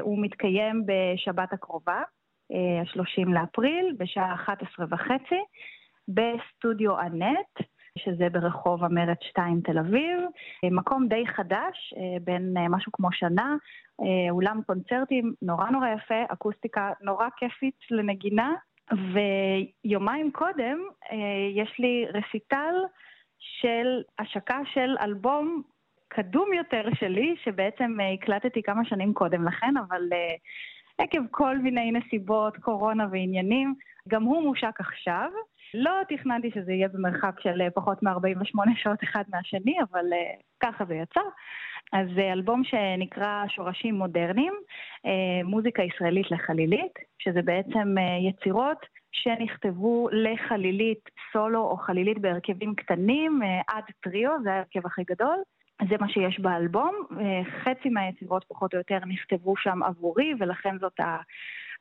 [0.00, 2.02] הוא מתקיים בשבת הקרובה,
[2.50, 5.40] ה-30 לאפריל, בשעה 11 וחצי,
[6.14, 7.70] בסטודיו אנט.
[7.98, 10.18] שזה ברחוב המרד 2 תל אביב.
[10.64, 11.94] מקום די חדש,
[12.24, 13.56] בין משהו כמו שנה,
[14.30, 18.54] אולם קונצרטים נורא נורא יפה, אקוסטיקה נורא כיפית לנגינה,
[18.90, 20.78] ויומיים קודם
[21.12, 21.16] אה,
[21.54, 22.74] יש לי רסיטל
[23.38, 25.62] של השקה של אלבום
[26.08, 30.34] קדום יותר שלי, שבעצם אה, הקלטתי כמה שנים קודם לכן, אבל אה,
[30.98, 33.74] עקב כל מיני נסיבות, קורונה ועניינים,
[34.08, 35.30] גם הוא מושק עכשיו.
[35.74, 40.04] לא תכננתי שזה יהיה במרחק של פחות מ-48 שעות אחד מהשני, אבל
[40.60, 41.20] ככה זה יצא.
[41.92, 44.52] אז זה אלבום שנקרא שורשים מודרניים,
[45.06, 53.40] אה, מוזיקה ישראלית לחלילית, שזה בעצם אה, יצירות שנכתבו לחלילית סולו או חלילית בהרכבים קטנים
[53.42, 55.36] אה, עד טריו, זה ההרכב הכי גדול.
[55.88, 56.94] זה מה שיש באלבום,
[57.62, 61.00] חצי מהיצירות פחות או יותר נכתבו שם עבורי ולכן זאת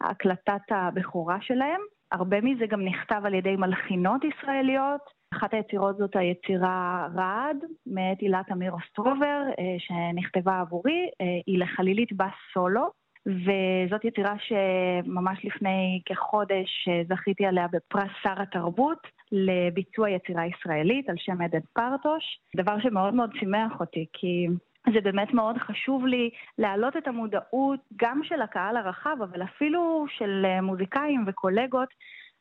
[0.02, 1.82] הקלטת הבכורה שלהם.
[2.12, 5.02] הרבה מזה גם נכתב על ידי מלחינות ישראליות,
[5.34, 12.14] אחת היצירות זאת היצירה רעד, מאת הילה תמיר אוסטרובר, אה, שנכתבה עבורי, אה, היא לחלילית
[12.14, 12.90] בס סולו,
[13.26, 21.16] וזאת יצירה שממש לפני כחודש אה, זכיתי עליה בפרס שר התרבות לביצוע יצירה ישראלית על
[21.18, 22.24] שם עדן פרטוש,
[22.56, 24.48] דבר שמאוד מאוד שימח אותי, כי
[24.94, 30.46] זה באמת מאוד חשוב לי להעלות את המודעות גם של הקהל הרחב, אבל אפילו של
[30.62, 31.90] מוזיקאים וקולגות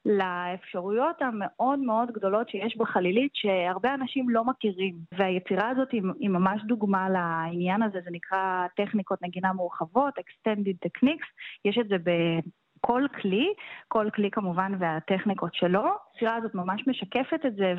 [0.07, 4.95] לאפשרויות המאוד מאוד גדולות שיש בחלילית, שהרבה אנשים לא מכירים.
[5.19, 11.27] והיצירה הזאת היא, היא ממש דוגמה לעניין הזה, זה נקרא טכניקות נגינה מורחבות, Extended Techniques,
[11.65, 12.11] יש את זה ב...
[12.81, 13.53] כל כלי,
[13.89, 15.85] כל כלי כמובן והטכניקות שלו.
[16.13, 17.75] היצירה הזאת ממש משקפת את זה,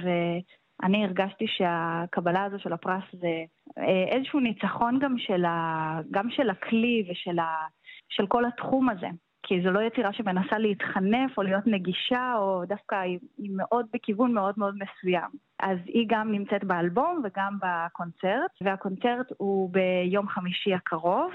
[0.82, 3.44] ואני הרגשתי שהקבלה הזו של הפרס זה
[3.78, 6.00] אה, איזשהו ניצחון גם של, ה...
[6.12, 7.68] גם של הכלי ושל ה...
[8.10, 9.08] של כל התחום הזה.
[9.44, 14.34] כי זו לא יצירה שמנסה להתחנף או להיות נגישה, או דווקא היא, היא מאוד בכיוון
[14.34, 15.30] מאוד מאוד מסוים.
[15.60, 21.32] אז היא גם נמצאת באלבום וגם בקונצרט, והקונצרט הוא ביום חמישי הקרוב.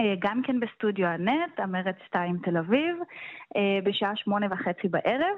[0.00, 2.96] אה, גם כן בסטודיו אנט, המרד 2 תל אביב,
[3.56, 5.36] אה, בשעה שמונה וחצי בערב.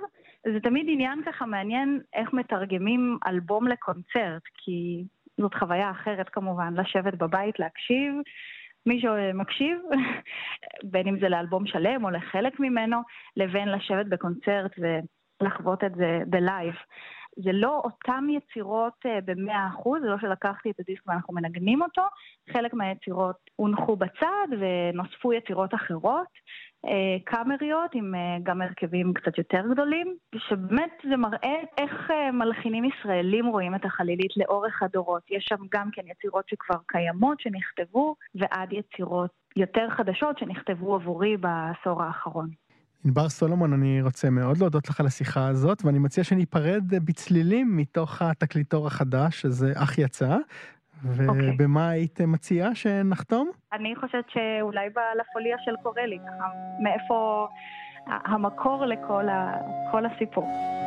[0.53, 5.05] זה תמיד עניין ככה מעניין איך מתרגמים אלבום לקונצרט, כי
[5.41, 8.15] זאת חוויה אחרת כמובן, לשבת בבית, להקשיב,
[8.87, 9.79] מי שמקשיב,
[10.93, 13.01] בין אם זה לאלבום שלם או לחלק ממנו,
[13.37, 16.75] לבין לשבת בקונצרט ולחוות את זה ב live.
[17.45, 22.03] זה לא אותן יצירות אה, במאה אחוז, זה לא שלקחתי את הדיסק ואנחנו מנגנים אותו,
[22.53, 26.27] חלק מהיצירות הונחו בצד ונוספו יצירות אחרות.
[26.85, 33.47] אה, קאמריות עם אה, גם הרכבים קצת יותר גדולים, שבאמת זה מראה איך מלחינים ישראלים
[33.47, 35.23] רואים את החלילית לאורך הדורות.
[35.31, 42.03] יש שם גם כן יצירות שכבר קיימות, שנכתבו, ועד יצירות יותר חדשות שנכתבו עבורי בעשור
[42.03, 42.68] האחרון.
[43.05, 48.23] ענבר סולומון, אני רוצה מאוד להודות לך על השיחה הזאת, ואני מציע שניפרד בצלילים מתוך
[48.23, 50.37] התקליטור החדש, שזה אך יצא,
[51.29, 51.51] אוקיי.
[51.55, 53.51] ובמה היית מציעה שנחתום?
[53.73, 56.49] אני חושבת שאולי בלפוליה של קורלי, ככה,
[56.83, 57.49] מאיפה
[58.07, 60.78] המקור לכל הסיפור.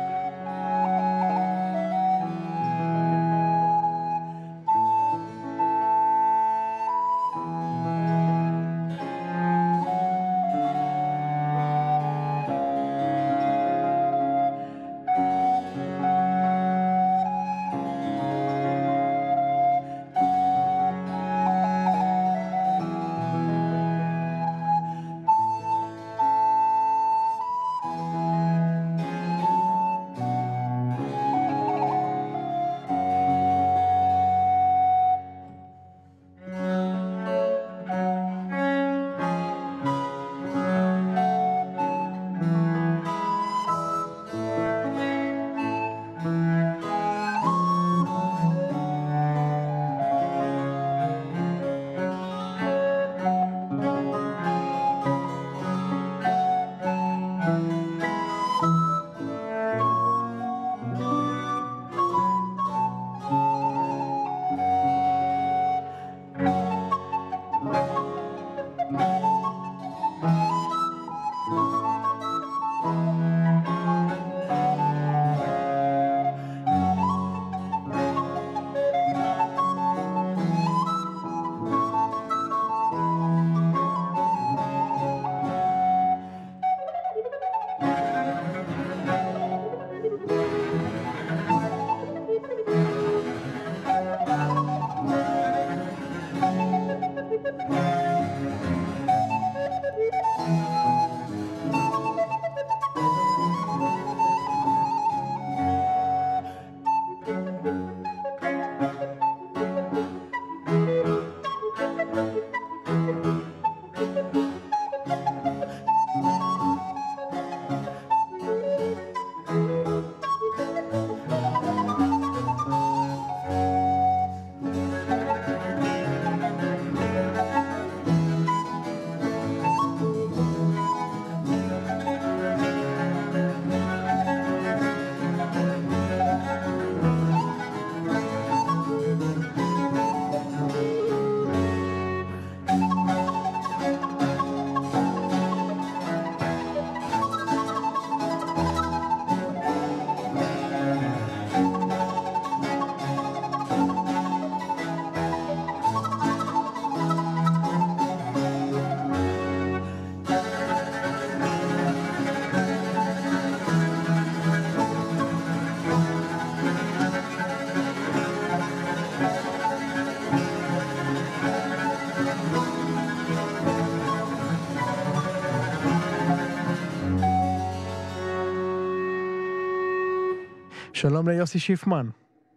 [181.02, 182.06] שלום ליוסי שיפמן.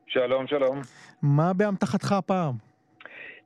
[0.07, 0.81] שלום, שלום.
[1.21, 2.53] מה באמתחתך הפעם?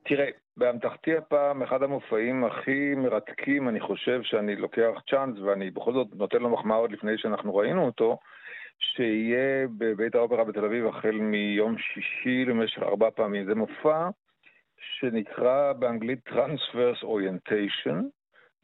[0.02, 6.08] תראה, באמתחתי הפעם אחד המופעים הכי מרתקים, אני חושב שאני לוקח צ'אנס, ואני בכל זאת
[6.14, 8.18] נותן לו מחמאה עוד לפני שאנחנו ראינו אותו,
[8.78, 13.46] שיהיה בבית האופרה בתל אביב החל מיום שישי למשך ארבע פעמים.
[13.46, 14.08] זה מופע
[14.80, 17.96] שנקרא באנגלית Transverse Orientation,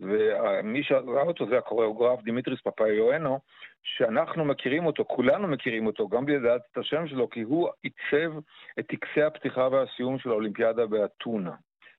[0.00, 3.38] ומי שראה אותו זה הקוריאוגרף דימיטריס פפאיואנו,
[3.82, 8.32] שאנחנו מכירים אותו, כולנו מכירים אותו, גם בלי לדעת את השם שלו, כי הוא עיצב
[8.78, 11.54] את טקסי הפתיחה והסיום של האולימפיאדה באתונה,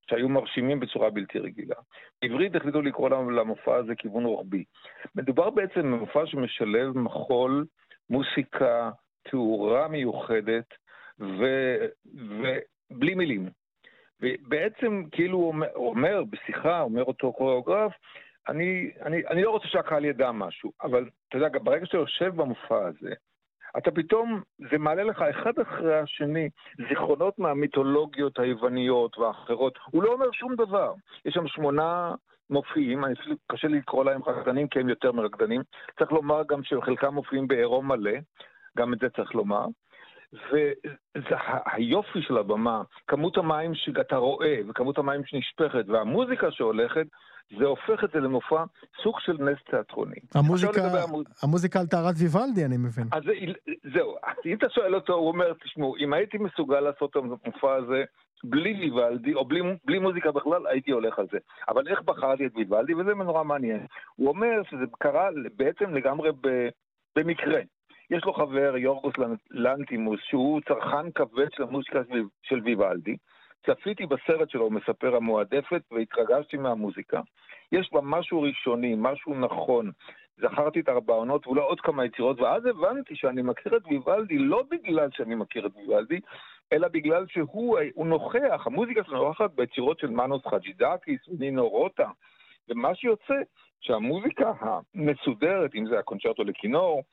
[0.10, 1.76] שהיו מרשימים בצורה בלתי רגילה.
[2.22, 4.64] בעברית החליטו לקרוא למופע הזה כיוון רוחבי.
[5.16, 7.66] מדובר בעצם במופע שמשלב מחול,
[8.10, 8.92] מוסיקה,
[9.30, 10.74] תאורה מיוחדת,
[11.20, 13.50] ובלי מילים.
[14.22, 17.92] ובעצם כאילו הוא אומר, אומר בשיחה, אומר אותו קוריאוגרף,
[18.48, 22.86] אני, אני, אני לא רוצה שהקהל ידע משהו, אבל אתה יודע, ברגע שאתה יושב במופע
[22.86, 23.14] הזה,
[23.78, 24.42] אתה פתאום,
[24.72, 26.50] זה מעלה לך אחד אחרי השני
[26.90, 29.80] זיכרונות מהמיתולוגיות היווניות והאחרות.
[29.92, 30.94] הוא לא אומר שום דבר.
[31.26, 32.16] יש שם שמונה
[32.50, 35.62] מופיעים, אני אפילו קשה לקרוא להם רקדנים כי הם יותר מרקדנים.
[36.00, 38.12] צריך לומר גם שחלקם מופיעים בעירום מלא,
[38.78, 39.66] גם את זה צריך לומר.
[41.16, 47.08] והיופי של הבמה, כמות המים שאתה רואה וכמות המים שנשפכת והמוזיקה שהולכת,
[47.60, 48.64] זה הופך את זה למופע
[49.04, 50.16] סוג של נס תיאטרוני.
[50.36, 51.26] המוזיקה, המוז...
[51.44, 53.08] המוזיקה על טהרת ויוולדי, אני מבין.
[53.12, 53.34] אז זה,
[53.94, 54.16] זהו,
[54.46, 58.04] אם אתה שואל אותו, הוא אומר, תשמעו, אם הייתי מסוגל לעשות את המופע הזה
[58.44, 61.38] בלי ויוולדי, או בלי, בלי מוזיקה בכלל, הייתי הולך על זה.
[61.70, 63.86] אבל איך בחרתי את ויוולדי, וזה נורא מעניין.
[64.16, 66.30] הוא אומר שזה קרה בעצם לגמרי
[67.16, 67.62] במקרה.
[68.12, 69.14] יש לו חבר, יורגוס
[69.52, 72.00] לנטימוס, שהוא צרכן כבד של המוזיקה
[72.42, 73.18] של ויוולדי.
[73.66, 77.22] צפיתי בסרט שלו, מספר המועדפת, והתרגשתי מהמוזיקה.
[77.72, 79.92] יש בה משהו ראשוני, משהו נכון.
[80.38, 84.64] זכרתי את ארבע עונות ואולי עוד כמה יצירות, ואז הבנתי שאני מכיר את ויוולדי לא
[84.72, 86.20] בגלל שאני מכיר את ויוולדי,
[86.74, 92.10] אלא בגלל שהוא נוכח, המוזיקה שלו נוכחת ביצירות של מנוס חג'ידקיס ונינו רוטה.
[92.70, 93.36] ומה שיוצא,
[93.82, 97.04] שהמוזיקה המסודרת, אם זה הקונצ'רטו לכינור,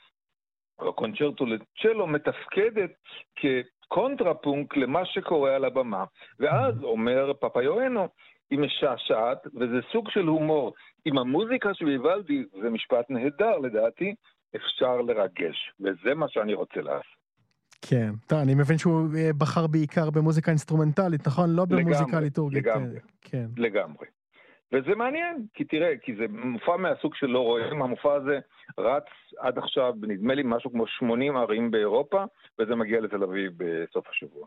[0.79, 2.91] הקונצ'רטו לצ'לו, מתפקדת
[3.37, 6.05] כקונטרפונקט למה שקורה על הבמה.
[6.41, 8.09] ואז אומר פפאיואנו,
[8.51, 10.73] היא משעשעת, וזה סוג של הומור.
[11.05, 14.15] עם המוזיקה של ויוולדי, זה משפט נהדר לדעתי,
[14.57, 17.25] אפשר לרגש, וזה מה שאני רוצה לעשות.
[17.83, 21.51] כן, טוב, אני מבין שהוא אה, בחר בעיקר במוזיקה אינסטרומנטלית, נכון?
[21.51, 22.67] לא במוזיקה ליטורגית.
[22.67, 23.47] לגמרי, כן.
[23.57, 24.07] לגמרי.
[24.73, 28.39] וזה מעניין, כי תראה, כי זה מופע מהסוג שלא רואים, המופע הזה
[28.79, 29.05] רץ
[29.39, 32.25] עד עכשיו, נדמה לי משהו כמו 80 ערים באירופה,
[32.59, 34.47] וזה מגיע לתל אביב בסוף השבוע.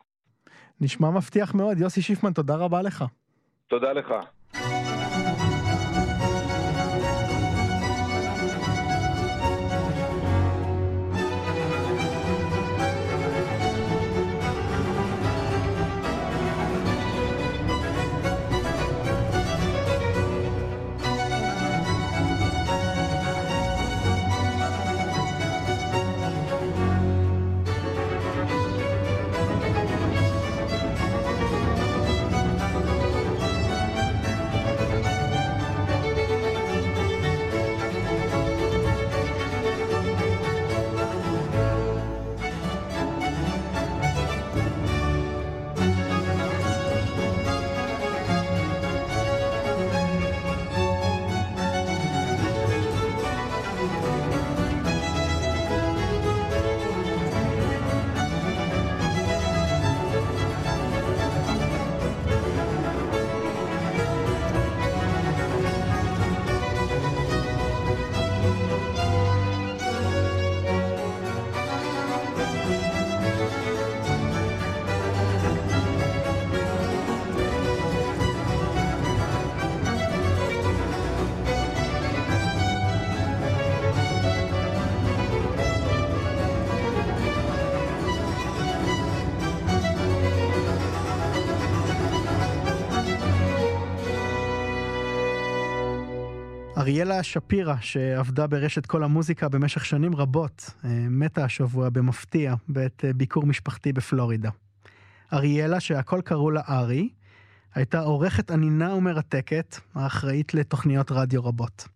[0.81, 1.77] נשמע מבטיח מאוד.
[1.77, 3.03] יוסי שיפמן, תודה רבה לך.
[3.67, 4.13] תודה לך.
[96.87, 103.13] אריאלה שפירא, שעבדה ברשת כל המוזיקה במשך שנים רבות, אה, מתה השבוע במפתיע בעת אה,
[103.13, 104.49] ביקור משפחתי בפלורידה.
[105.33, 107.09] אריאלה, שהכל קראו לה ארי,
[107.75, 111.87] הייתה עורכת ענינה ומרתקת, האחראית לתוכניות רדיו רבות.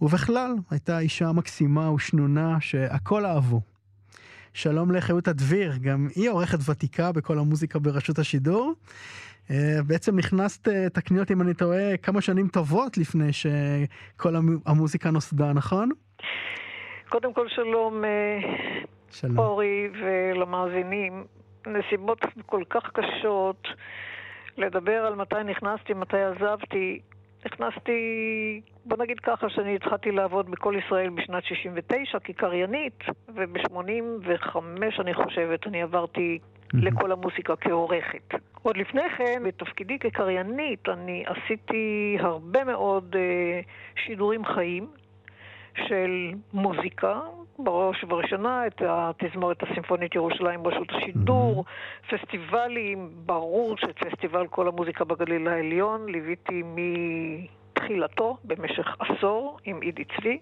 [0.00, 3.60] ובכלל, הייתה אישה מקסימה ושנונה שהכל אהבו.
[4.52, 8.74] שלום לחיות הדביר, גם היא עורכת ותיקה בכל המוזיקה ברשות השידור,
[9.86, 14.34] בעצם נכנסת, אה, תקני אותי אם אני טועה, כמה שנים טובות לפני שכל
[14.66, 15.88] המוזיקה נוסדה, נכון?
[17.08, 18.38] קודם כל שלום, אה,
[19.10, 19.38] שלום.
[19.38, 21.24] אורי ולמאזינים.
[21.66, 23.68] נסיבות כל כך קשות
[24.56, 27.00] לדבר על מתי נכנסתי, מתי עזבתי.
[27.46, 32.98] נכנסתי, בוא נגיד ככה, שאני התחלתי לעבוד בכל ישראל בשנת 69 כקריינית,
[33.34, 34.56] וב-85
[35.00, 36.38] אני חושבת אני עברתי
[36.74, 38.34] לכל המוסיקה כעורכת.
[38.62, 43.60] עוד לפני כן, בתפקידי כקריינית, אני עשיתי הרבה מאוד אה,
[44.04, 44.86] שידורים חיים
[45.88, 47.20] של מוזיקה,
[47.58, 52.16] בראש ובראשונה את התזמורת הסימפונית ירושלים ברשות השידור, mm-hmm.
[52.16, 60.38] פסטיבלים, ברור שאת פסטיבל כל המוזיקה בגליל העליון ליוויתי מתחילתו במשך עשור עם עידי צבי.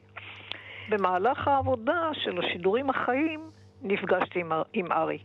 [0.88, 3.40] במהלך העבודה של השידורים החיים
[3.82, 5.18] נפגשתי עם, עם ארי.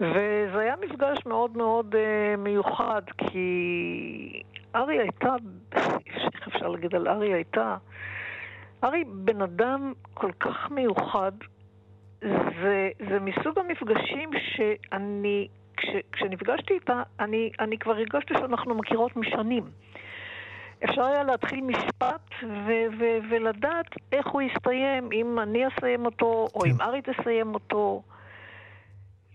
[0.00, 4.42] וזה היה מפגש מאוד מאוד uh, מיוחד, כי
[4.74, 5.34] ארי הייתה,
[6.06, 7.76] איך אפשר להגיד על ארי הייתה?
[8.84, 11.32] ארי בן אדם כל כך מיוחד,
[12.62, 19.64] זה, זה מסוג המפגשים שאני, כש, כשנפגשתי איתה, אני, אני כבר הרגשתי שאנחנו מכירות משנים.
[20.84, 26.64] אפשר היה להתחיל משפט ו- ו- ולדעת איך הוא יסתיים, אם אני אסיים אותו, או
[26.64, 28.02] אם ארי תסיים אותו.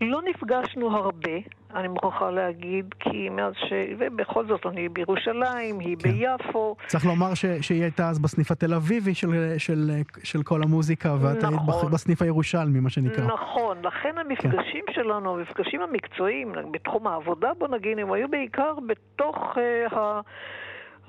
[0.02, 1.32] לא נפגשנו הרבה,
[1.74, 3.72] אני מוכרחה להגיד, כי מאז ש...
[3.98, 6.10] ובכל זאת, אני בירושלים, היא כן.
[6.10, 6.76] ביפו.
[6.86, 7.44] צריך לומר ש...
[7.46, 9.90] שהיא הייתה אז בסניף התל אביבי של, של,
[10.22, 11.74] של כל המוזיקה, ואת נכון.
[11.74, 13.24] היית בסניף הירושלמי, מה שנקרא.
[13.24, 14.92] נכון, לכן המפגשים כן.
[14.92, 20.20] שלנו, המפגשים המקצועיים, בתחום העבודה, בוא נגיד, הם היו בעיקר בתוך uh, ה...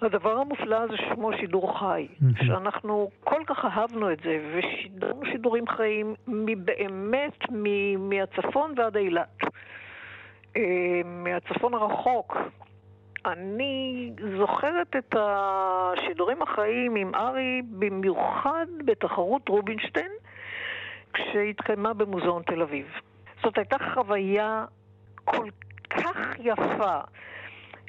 [0.06, 2.08] הדבר המופלא הזה שמו שידור חי,
[2.45, 6.16] שאנחנו כל כך אהבנו את זה, ושידרנו שידורים חיים
[6.58, 7.38] באמת
[7.97, 9.41] מהצפון ועד אילת.
[10.58, 12.38] אה, מהצפון הרחוק.
[13.26, 20.12] אני זוכרת את השידורים החיים עם ארי, במיוחד בתחרות רובינשטיין,
[21.14, 22.86] כשהתקיימה במוזיאון תל אביב.
[23.43, 24.66] זאת הייתה חוויה
[25.26, 25.49] כל
[25.89, 26.99] כך יפה.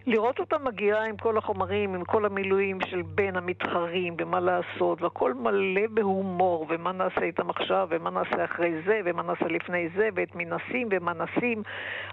[0.07, 5.35] לראות אותה מגיעה עם כל החומרים, עם כל המילואים של בין המתחרים, ומה לעשות, והכל
[5.35, 10.35] מלא בהומור, ומה נעשה איתם עכשיו, ומה נעשה אחרי זה, ומה נעשה לפני זה, ואת
[10.35, 11.63] מי נשים ומה נשים,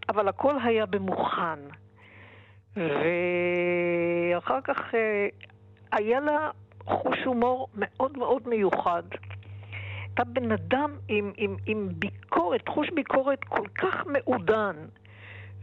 [0.09, 1.59] אבל הכל היה במוכן.
[2.75, 5.27] ואחר כך אה,
[5.91, 6.49] היה לה
[6.85, 9.03] חוש הומור מאוד מאוד מיוחד.
[10.01, 14.75] הייתה בן אדם עם, עם, עם ביקורת, חוש ביקורת כל כך מעודן.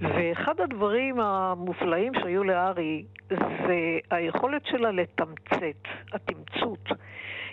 [0.01, 6.88] ואחד הדברים המופלאים שהיו לארי זה היכולת שלה לתמצת, התמצות.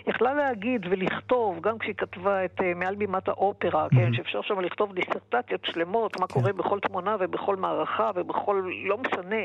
[0.06, 3.96] יכלה להגיד ולכתוב, גם כשהיא כתבה את uh, מעל בימת האופרה, mm-hmm.
[3.96, 6.34] כן, שאפשר שם לכתוב דיסרטציות שלמות, מה כן.
[6.34, 8.70] קורה בכל תמונה ובכל מערכה ובכל...
[8.84, 9.42] לא משנה.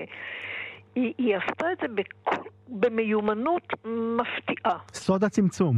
[0.96, 2.36] היא, היא עשתה את זה בכל,
[2.68, 4.78] במיומנות מפתיעה.
[4.94, 5.76] סוד הצמצום.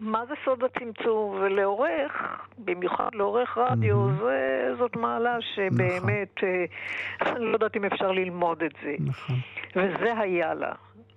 [0.00, 1.36] מה זה סוד הצמצום?
[1.40, 2.12] ולעורך,
[2.58, 4.22] במיוחד לעורך רדיו, mm-hmm.
[4.22, 6.34] זה, זאת מעלה שבאמת,
[7.20, 7.36] נכון.
[7.36, 8.94] אני לא יודעת אם אפשר ללמוד את זה.
[9.00, 9.36] נכון.
[9.76, 10.72] וזה היה לה.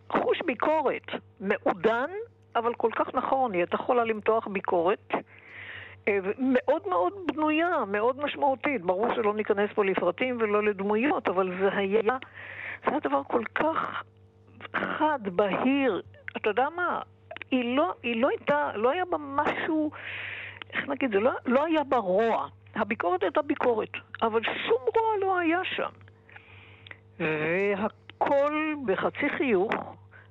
[0.10, 1.08] חוש ביקורת,
[1.40, 2.10] מעודן,
[2.56, 5.12] אבל כל כך נכון, היא הייתה יכולה למתוח ביקורת.
[6.08, 8.82] אה, מאוד מאוד בנויה, מאוד משמעותית.
[8.82, 12.02] ברור שלא ניכנס פה לפרטים ולא לדמויות, אבל זה היה,
[12.86, 14.04] זה היה דבר כל כך
[14.76, 16.02] חד, בהיר.
[16.38, 17.02] אתה יודע מה?
[17.52, 19.92] היא לא, היא לא הייתה, לא היה בה משהו,
[20.74, 22.48] איך נגיד, זה לא, לא היה בה רוע.
[22.76, 23.90] הביקורת הייתה ביקורת,
[24.22, 25.90] אבל שום רוע לא היה שם.
[27.20, 29.74] והכל בחצי חיוך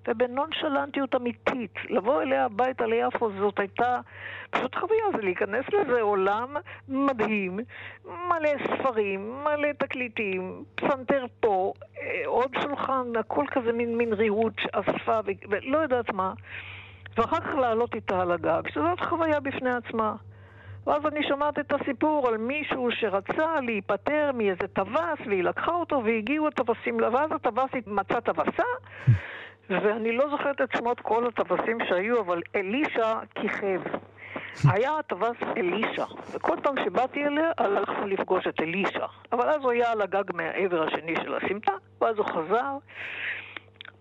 [0.09, 1.75] ובנונשלנטיות אמיתית.
[1.89, 4.01] לבוא אליה הביתה ליפו זאת הייתה
[4.51, 6.57] פשוט חוויה, זה להיכנס לזה עולם
[6.89, 7.59] מדהים,
[8.05, 15.21] מלא ספרים, מלא תקליטים, פסנתר פה, אה, עוד שולחן, הכל כזה מין, מין ריהוט שאספה
[15.49, 16.33] ולא יודעת מה.
[17.19, 20.15] ואחר כך לעלות איתה על הגג, שזאת חוויה בפני עצמה.
[20.87, 26.49] ואז אני שומעת את הסיפור על מישהו שרצה להיפטר מאיזה טווס, והיא לקחה אותו והגיעו
[26.49, 28.63] הטווסים ואז הטווס מצא טווסה,
[29.71, 33.81] ואני לא זוכרת את שמות כל הטווסים שהיו, אבל אלישע כיכב.
[34.65, 36.05] היה הטווס אלישע,
[36.35, 39.07] וכל פעם שבאתי אליה, הלכנו לפגוש את אלישע.
[39.33, 42.77] אבל אז הוא היה על הגג מהעבר השני של הסמטה, ואז הוא חזר.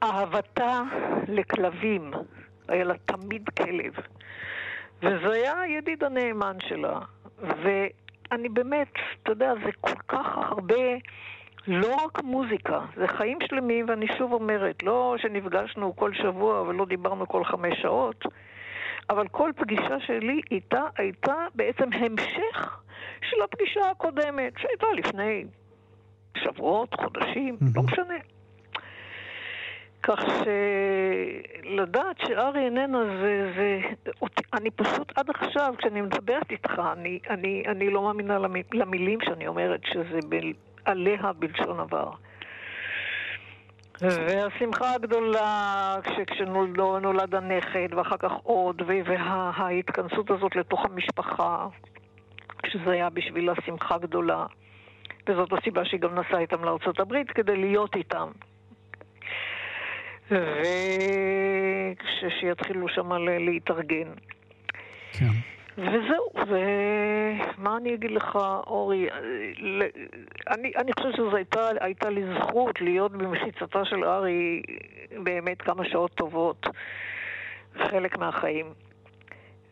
[0.04, 0.82] אהבתה
[1.28, 2.12] לכלבים,
[2.68, 3.94] היה לה תמיד כלב.
[5.02, 7.00] וזה היה הידיד הנאמן שלה.
[7.40, 8.94] ואני באמת,
[9.24, 10.96] אתה יודע, זה כל כך הרבה,
[11.68, 17.28] לא רק מוזיקה, זה חיים שלמים, ואני שוב אומרת, לא שנפגשנו כל שבוע ולא דיברנו
[17.28, 18.26] כל חמש שעות,
[19.10, 22.80] אבל כל פגישה שלי איתה הייתה בעצם המשך
[23.22, 25.46] של הפגישה הקודמת, שהייתה לפני
[26.38, 27.76] שבועות, חודשים, mm-hmm.
[27.76, 28.37] לא משנה.
[30.08, 30.20] כך
[31.64, 33.80] שלדעת שארי איננה זה, זה...
[34.54, 38.38] אני פשוט עד עכשיו, כשאני מדברת איתך, אני, אני, אני לא מאמינה
[38.74, 40.36] למילים שאני אומרת שזה ב,
[40.86, 42.12] עליה בלשון עבר.
[44.02, 51.68] והשמחה הגדולה כש, כשנולד הנכד, ואחר כך עוד, וההתכנסות הזאת לתוך המשפחה,
[52.66, 54.46] שזה היה בשבילה שמחה גדולה.
[55.30, 56.64] וזאת הסיבה שהיא גם נסעה איתם
[57.00, 58.28] הברית, כדי להיות איתם.
[61.96, 64.12] וכשיתחילו שם להתארגן.
[65.12, 65.26] כן.
[65.78, 68.36] וזהו, ומה אני אגיד לך,
[68.68, 69.08] אורי?
[70.50, 74.62] אני, אני חושבת שזו הייתה, הייתה לי זכות להיות במחיצתה של ארי
[75.24, 76.66] באמת כמה שעות טובות,
[77.78, 78.66] חלק מהחיים.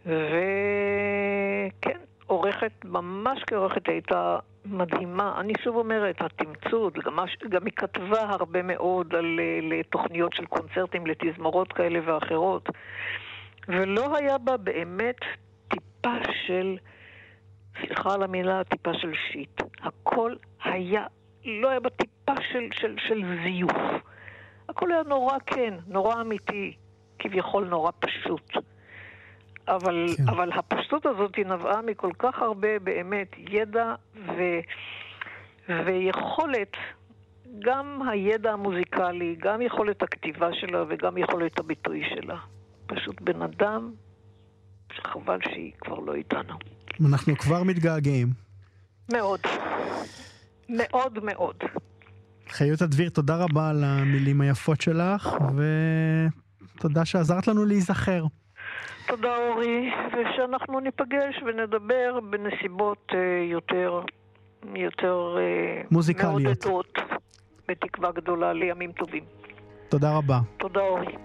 [0.05, 5.39] וכן, עורכת, ממש כעורכת הייתה מדהימה.
[5.39, 11.73] אני שוב אומרת, התמצות, גם, גם היא כתבה הרבה מאוד על, לתוכניות של קונצרטים, לתזמורות
[11.73, 12.69] כאלה ואחרות,
[13.67, 15.19] ולא היה בה באמת
[15.67, 16.15] טיפה
[16.47, 16.77] של,
[17.81, 19.61] סליחה על המילה, טיפה של שיט.
[19.81, 21.05] הכל היה,
[21.45, 24.01] לא היה בה טיפה של, של, של זיוף.
[24.69, 26.75] הכל היה נורא כן, נורא אמיתי,
[27.19, 28.57] כביכול נורא פשוט.
[29.67, 30.29] אבל, כן.
[30.29, 34.41] אבל הפשטות הזאת היא נבעה מכל כך הרבה באמת ידע ו,
[35.69, 36.77] ויכולת,
[37.59, 42.37] גם הידע המוזיקלי, גם יכולת הכתיבה שלה וגם יכולת הביטוי שלה.
[42.87, 43.91] פשוט בן אדם
[44.93, 46.53] שחבל שהיא כבר לא איתנו.
[47.05, 48.27] אנחנו כבר מתגעגעים.
[49.13, 49.39] מאוד.
[50.69, 51.55] מאוד מאוד.
[52.49, 55.29] חיותה דביר, תודה רבה על המילים היפות שלך,
[56.75, 58.25] ותודה שעזרת לנו להיזכר.
[59.07, 63.15] תודה אורי, ושאנחנו ניפגש ונדבר בנסיבות uh,
[63.51, 64.01] יותר,
[64.75, 66.65] יותר uh, מוזיקליות.
[66.65, 66.97] מעודדות,
[67.67, 69.23] בתקווה גדולה לימים טובים.
[69.89, 70.39] תודה רבה.
[70.57, 71.15] תודה אורי.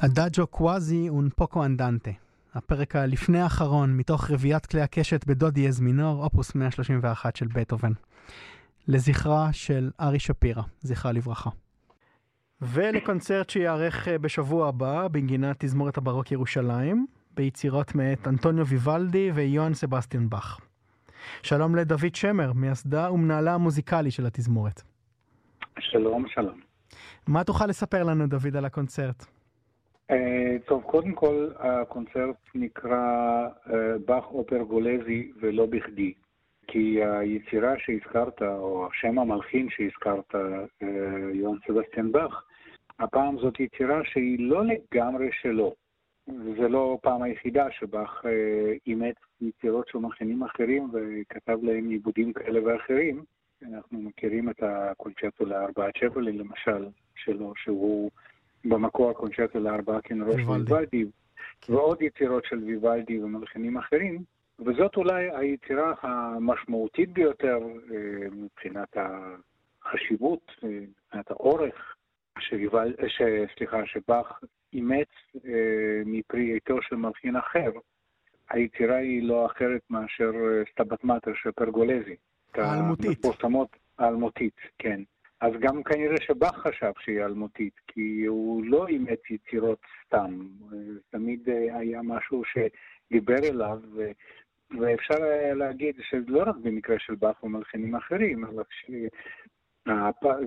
[0.00, 2.10] הדאג'ו קוואזי און פוקו אנדנטה,
[2.54, 7.92] הפרק הלפני האחרון מתוך רביעיית כלי הקשת בדו דיאז מינור, אופוס 131 של בטהובן.
[8.88, 11.50] לזכרה של ארי שפירא, זכרה לברכה.
[12.62, 20.28] ולקונצרט שייערך אה, בשבוע הבא בנגינת תזמורת הברוק ירושלים, ביצירות מאת אנטוניו ויוולדי ויוהאן סבסטיאן
[20.28, 20.60] באך.
[21.42, 24.82] שלום לדוד שמר, מייסדה ומנהלה המוזיקלי של התזמורת.
[25.78, 26.60] שלום, שלום.
[27.26, 29.37] מה תוכל לספר לנו, דוד, על הקונצרט?
[30.10, 36.12] אה, טוב, קודם כל הקונצרט נקרא אה, באך אופר גולזי ולא בכדי,
[36.66, 40.88] כי היצירה שהזכרת, או השם המלחין שהזכרת, אה,
[41.32, 42.44] יוהן סבסטיאן באך,
[42.98, 45.74] הפעם זאת יצירה שהיא לא לגמרי שלו.
[46.26, 48.24] זה לא פעם היחידה שבאך
[48.86, 53.24] אימץ יצירות של מלחינים אחרים וכתב להם עיבודים כאלה ואחרים.
[53.62, 58.10] אנחנו מכירים את הקונצ'רטו לארבעה צ'בלי למשל, שלו, שהוא
[58.64, 61.04] במקור הקונצ'רטו לארבעה כנראה של ויוולדי,
[61.60, 61.72] כן.
[61.72, 64.22] ועוד יצירות של ויוולדי ומלחינים אחרים,
[64.58, 67.58] וזאת אולי היצירה המשמעותית ביותר
[67.94, 71.94] אה, מבחינת החשיבות, אה, מבחינת האורך,
[72.38, 73.22] שריבל, ש,
[73.56, 74.40] סליחה, שבאך
[74.72, 75.08] אימץ
[75.46, 77.70] אה, מפרי עטו של מלחין אחר.
[78.50, 80.32] היצירה היא לא אחרת מאשר
[80.72, 82.16] סטבת מטר של פרגולזי.
[82.54, 83.24] האלמותית.
[83.98, 85.00] האלמותית, כן.
[85.40, 90.48] אז גם כנראה שבאך חשב שהיא אלמותית, כי הוא לא אימץ יצירות סתם.
[91.10, 93.78] תמיד היה משהו שדיבר אליו,
[94.80, 95.14] ואפשר
[95.54, 98.62] להגיד שלא רק במקרה של באך ומלחינים אחרים, אבל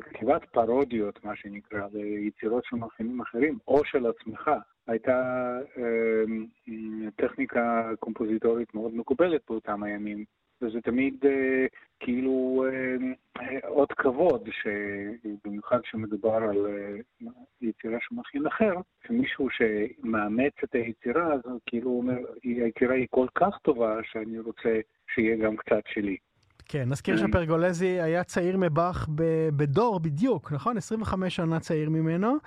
[0.02, 4.52] כתיבת פרודיות, מה שנקרא, ליצירות של מלחינים אחרים, או של עצמך,
[4.88, 6.24] הייתה אה,
[7.16, 10.26] טכניקה קומפוזיטורית מאוד מקובלת באותם הימים.
[10.62, 11.66] וזה תמיד אה,
[12.00, 14.50] כאילו אה, אות כבוד,
[15.46, 17.28] במיוחד כשמדובר על אה,
[17.62, 18.74] יצירה של מכין אחר,
[19.08, 24.80] שמישהו שמאמץ את היצירה הזו, כאילו אומר, היצירה היא כל כך טובה שאני רוצה
[25.16, 26.18] שיהיה גם קצת שלי.
[26.66, 29.08] כן, נזכיר שפרגולזי היה צעיר מבאך
[29.56, 30.78] בדור בדיוק, נכון?
[30.78, 32.38] 25 שנה צעיר ממנו,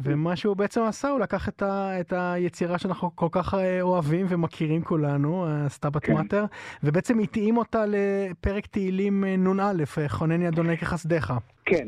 [0.00, 4.26] ומה שהוא בעצם עשה, הוא לקח את, ה, את היצירה שאנחנו כל כך אה, אוהבים
[4.28, 6.12] ומכירים כולנו, סטאפת כן.
[6.12, 6.44] מאטר,
[6.82, 11.32] ובעצם התאים אותה לפרק תהילים אה, נ"א, אה, חונני אדוני כחסדיך.
[11.64, 11.86] כן,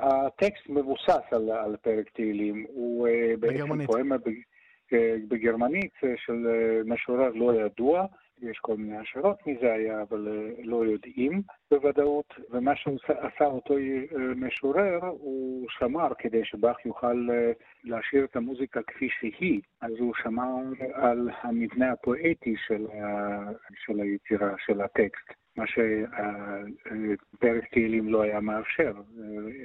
[0.00, 3.08] הטקסט מבוסס על, על פרק תהילים, הוא
[3.40, 4.16] בעצם פואמה
[5.28, 6.46] בגרמנית של
[6.84, 8.06] משורר לא ידוע.
[8.42, 12.34] יש כל מיני השערות מזה היה, אבל אה, לא יודעים בוודאות.
[12.50, 17.52] ומה שעשה אותו אה, משורר, הוא שמר כדי שבאך יוכל אה,
[17.84, 20.56] להשאיר את המוזיקה כפי שהיא, אז הוא שמר
[20.92, 23.38] על המבנה הפואטי של, ה...
[23.84, 25.32] של היצירה, של הטקסט.
[25.56, 28.92] מה שפרק תהילים לא היה מאפשר,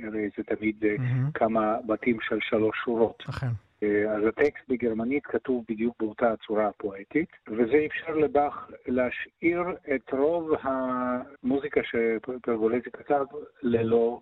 [0.04, 1.32] הרי זה תמיד mm-hmm.
[1.34, 3.24] כמה בתים של שלוש שורות.
[3.30, 3.48] אכן.
[3.84, 9.62] אה, אז הטקסט בגרמנית כתוב בדיוק באותה הצורה הפואטית, וזה אפשר לבאך להשאיר
[9.96, 13.26] את רוב המוזיקה שפרגולזי כתב
[13.62, 14.20] ללא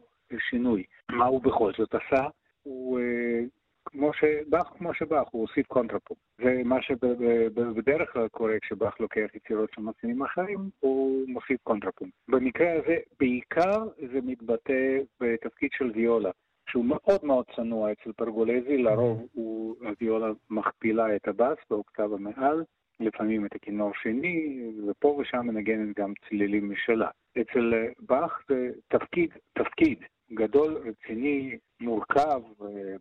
[0.49, 0.83] שינוי.
[1.11, 2.23] מה הוא בכל זאת עשה?
[2.63, 3.41] הוא אה,
[3.85, 6.15] כמו שבאך, כמו שבאך, הוא הוסיף קונטרפו.
[6.37, 12.05] זה מה שבדרך כלל קורה כשבאך לוקח יצירות של מצינים אחרים, הוא מוסיף קונטרפו.
[12.27, 16.31] במקרה הזה, בעיקר זה מתבטא בתפקיד של ויולה.
[16.71, 19.29] שהוא מאוד מאוד צנוע אצל פרגולזי, לרוב mm-hmm.
[19.33, 22.63] הוא, הוויולה מכפילה את הבאס באוקטבה מעל,
[22.99, 27.09] לפעמים את הכינור שני, ופה ושם מנגנת גם צלילים משלה.
[27.41, 29.97] אצל באך זה תפקיד, תפקיד
[30.33, 32.41] גדול, רציני, מורכב,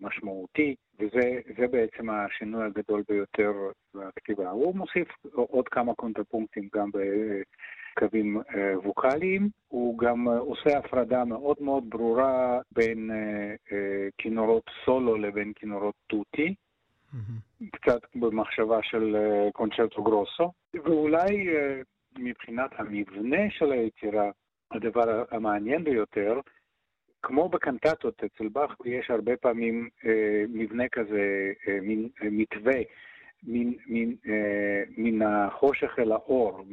[0.01, 3.53] משמעותי, וזה בעצם השינוי הגדול ביותר
[3.95, 4.51] בכתיבה.
[4.51, 6.91] הוא מוסיף עוד כמה קונטרפונקטים גם
[7.99, 9.49] קווים אה, ווקאליים.
[9.69, 16.55] הוא גם אה, עושה הפרדה מאוד מאוד ברורה בין אה, כינורות סולו לבין כינורות טוטי.
[17.15, 17.65] Mm-hmm.
[17.73, 19.17] קצת במחשבה של
[19.53, 21.49] קונצ'רטו גרוסו, ואולי
[22.19, 24.31] מבחינת המבנה של היצירה,
[24.71, 26.41] הדבר המעניין ביותר,
[27.23, 32.81] כמו בקנטטות אצל באך, יש הרבה פעמים אה, מבנה כזה, אה, מין אה, מתווה,
[33.43, 36.65] מין, מין, אה, מן החושך אל האור,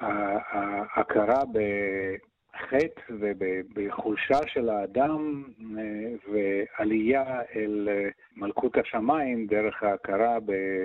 [0.00, 5.44] ההכרה בחטא ובחולשה של האדם
[6.32, 7.88] ועלייה אל
[8.36, 10.38] מלכות השמיים דרך ההכרה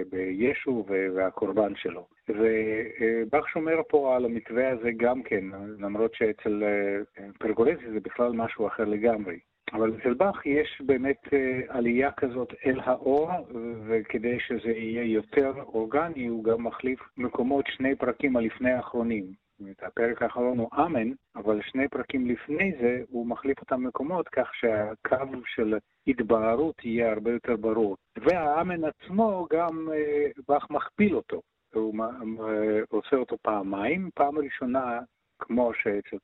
[0.09, 0.85] בישו
[1.15, 2.07] והקורבן שלו.
[2.29, 5.45] ובאך שומר פה על המתווה הזה גם כן,
[5.79, 9.39] למרות שאצל אה, פרגולזי זה בכלל משהו אחר לגמרי.
[9.73, 13.29] אבל אצל באך יש באמת אה, עלייה כזאת אל האור,
[13.87, 19.45] וכדי שזה יהיה יותר אורגני, הוא גם מחליף מקומות שני פרקים הלפני האחרונים.
[19.71, 24.51] את הפרק האחרון הוא אמן, אבל שני פרקים לפני זה הוא מחליף אותם מקומות כך
[24.53, 27.97] שהקו של התבהרות יהיה הרבה יותר ברור.
[28.17, 31.41] והאמן עצמו גם אה, באך מכפיל אותו.
[31.73, 34.99] הוא אה, עושה אותו פעמיים, פעם ראשונה
[35.39, 36.17] כמו שאצל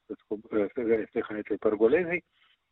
[1.62, 2.20] פרגולזי,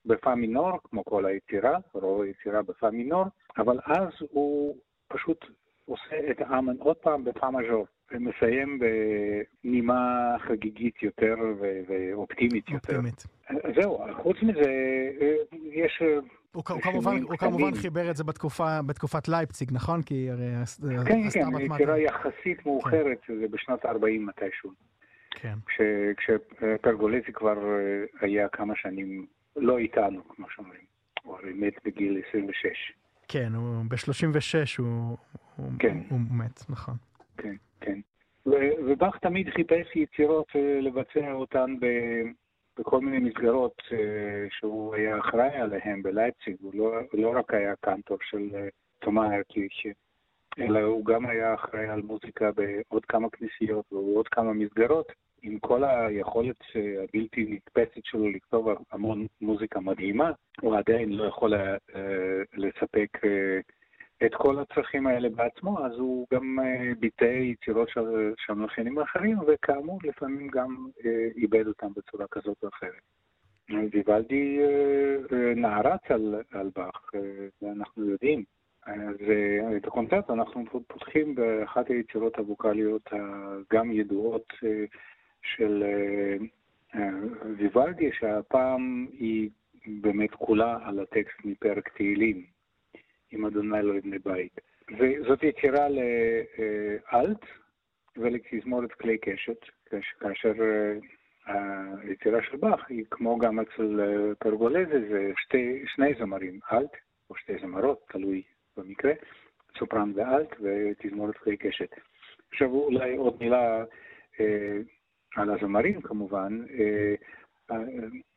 [0.10, 3.26] בפה מינור, כמו כל היצירה, רוב היצירה בפה מינור,
[3.58, 4.76] אבל אז הוא
[5.08, 5.46] פשוט
[5.86, 8.80] עושה את האמן עוד פעם בפה מז'ור, ומסיים
[9.64, 11.36] בנימה חגיגית יותר
[11.88, 12.96] ואופטימית יותר.
[12.96, 13.24] אופטימית.
[13.82, 14.72] זהו, חוץ מזה,
[15.72, 16.02] יש...
[16.52, 20.02] הוא כמובן, הוא כמובן חיבר את זה בתקופה, בתקופת לייפציג, נכון?
[20.02, 20.46] כי הרי...
[21.06, 23.40] כן, כן, יצירה יחסית מאוחרת, כן.
[23.40, 24.72] זה בשנות ה-40 מתישהו.
[25.32, 25.54] כן.
[26.18, 27.58] כשפרגולזי כבר
[28.22, 29.26] היה כמה שנים
[29.62, 30.82] לא איתנו, כמו שאומרים.
[31.24, 32.94] הוא הרי מת בגיל 26.
[33.28, 35.18] כן, הוא ב-36 הוא,
[35.80, 35.98] כן.
[35.98, 36.96] הוא, הוא מת, נכון.
[37.38, 38.00] כן, כן.
[38.46, 41.76] ובאך תמיד חיפש יצירות אה, לבצע אותן
[42.80, 43.82] בכל מיני מסגרות
[44.50, 48.50] שהוא היה אחראי עליהן בלייפציג, הוא לא, לא רק היה קנטור של
[49.00, 49.88] תומא הרקיש,
[50.60, 55.12] אלא הוא גם היה אחראי על מוזיקה בעוד כמה כנסיות ובעוד כמה מסגרות.
[55.42, 60.32] עם כל היכולת הבלתי נתפסת שלו לכתוב המון מוזיקה מדהימה,
[60.62, 61.54] הוא עדיין לא יכול
[62.54, 63.18] לספק
[64.26, 66.58] את כל הצרכים האלה בעצמו, אז הוא גם
[67.00, 70.88] ביטא יצירות של, של מלחינים אחרים, וכאמור, לפעמים גם
[71.36, 73.02] איבד אותם בצורה כזאת או אחרת.
[73.92, 74.60] ויוולדי
[75.56, 77.12] נערץ על, על באך,
[77.62, 78.44] ואנחנו יודעים.
[78.86, 79.16] אז
[79.78, 84.54] את הקונצרט אנחנו פותחים באחת היצירות הווקאליות הגם ידועות
[85.44, 85.84] של
[87.58, 89.50] ויוולדי, שהפעם היא
[89.86, 92.44] באמת כולה על הטקסט מפרק תהילים,
[93.32, 94.62] עם אדוני לא יבנה בית.
[95.00, 97.46] וזאת יצירה לאלט
[98.18, 99.66] ולתזמורת כלי קשת,
[100.20, 100.54] כאשר
[101.46, 104.00] היצירה של באך היא כמו גם אצל
[104.40, 106.92] פרגולזה, זה שתי, שני זמרים, אלט
[107.30, 108.42] או שתי זמרות, תלוי
[108.78, 109.14] במקרה,
[109.80, 111.90] סופרן ואלט ותזמורת כלי קשת.
[112.52, 113.84] עכשיו אולי עוד מילה
[114.40, 114.78] אה,
[115.36, 117.16] על הזמרים כמובן, אה,
[117.72, 117.78] אה,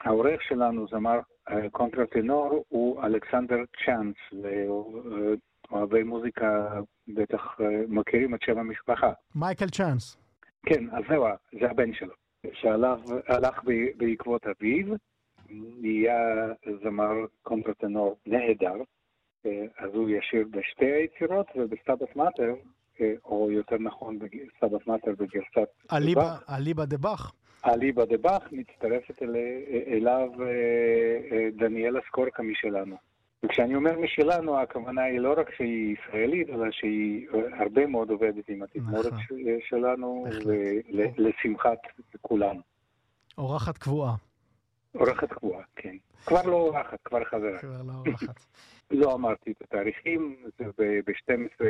[0.01, 1.21] העורך שלנו, זמר
[1.51, 4.17] אה, קונטרטנור, הוא אלכסנדר צ'אנס,
[5.71, 7.57] ואוהבי מוזיקה בטח
[7.89, 9.13] מכירים את שם המשפחה.
[9.35, 10.17] מייקל צ'אנס.
[10.67, 11.27] כן, אז זהו,
[11.61, 12.15] זה הבן שלו,
[12.53, 13.63] שהלך
[13.97, 14.95] בעקבות אביו,
[15.81, 16.47] נהיה
[16.85, 17.13] זמר
[17.43, 18.75] קונטרטנור נהדר,
[19.79, 22.55] אז הוא ישיר בשתי היצירות, ובסטאבט מאטר
[23.25, 26.43] או יותר נכון בסטבט מאטר בגרסת דבאח.
[26.51, 27.33] אליבא דבאח.
[27.67, 29.37] אליבא דבאח, מצטרפת אל,
[29.87, 30.47] אליו אה,
[31.33, 32.97] אה, דניאלה סקורקה משלנו.
[33.45, 37.27] וכשאני אומר משלנו, הכוונה היא לא רק שהיא ישראלית, אלא שהיא
[37.59, 39.37] הרבה מאוד עובדת עם התזמורת נכון.
[39.69, 40.27] שלנו,
[41.19, 41.79] ולשמחת
[42.21, 42.61] כולנו.
[43.39, 44.15] אורחת קבועה.
[44.95, 45.97] אורחת קבועה, כן.
[46.27, 47.59] כבר לא אורחת, כבר חברה.
[47.59, 48.47] כבר לא אורחת.
[48.91, 51.65] לא אמרתי את התאריכים, זה ב-12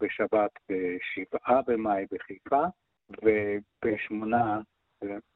[0.00, 2.64] בשבת, ב-7 במאי בחיפה,
[3.10, 4.34] וב-8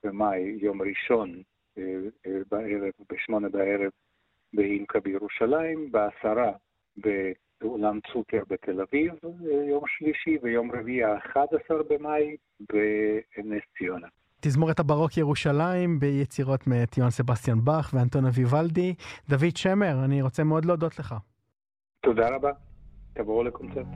[0.04, 1.42] במאי, יום ראשון
[1.78, 1.82] אה,
[2.26, 3.90] אה, בערב, ב-8 בערב
[4.52, 6.52] באינקה בירושלים, בעשרה
[6.96, 14.08] באולם צוקר בתל אביב, אה, יום שלישי, ויום רביעי ה-11 במאי בנס ציונה.
[14.44, 18.94] תזמורת הברוק ירושלים ביצירות מאת יוהן סבסטיאן באך ואנטונה ויוולדי.
[19.28, 21.14] דוד שמר, אני רוצה מאוד להודות לך.
[22.04, 22.50] תודה רבה.
[23.12, 23.86] תבואו לקונצרט.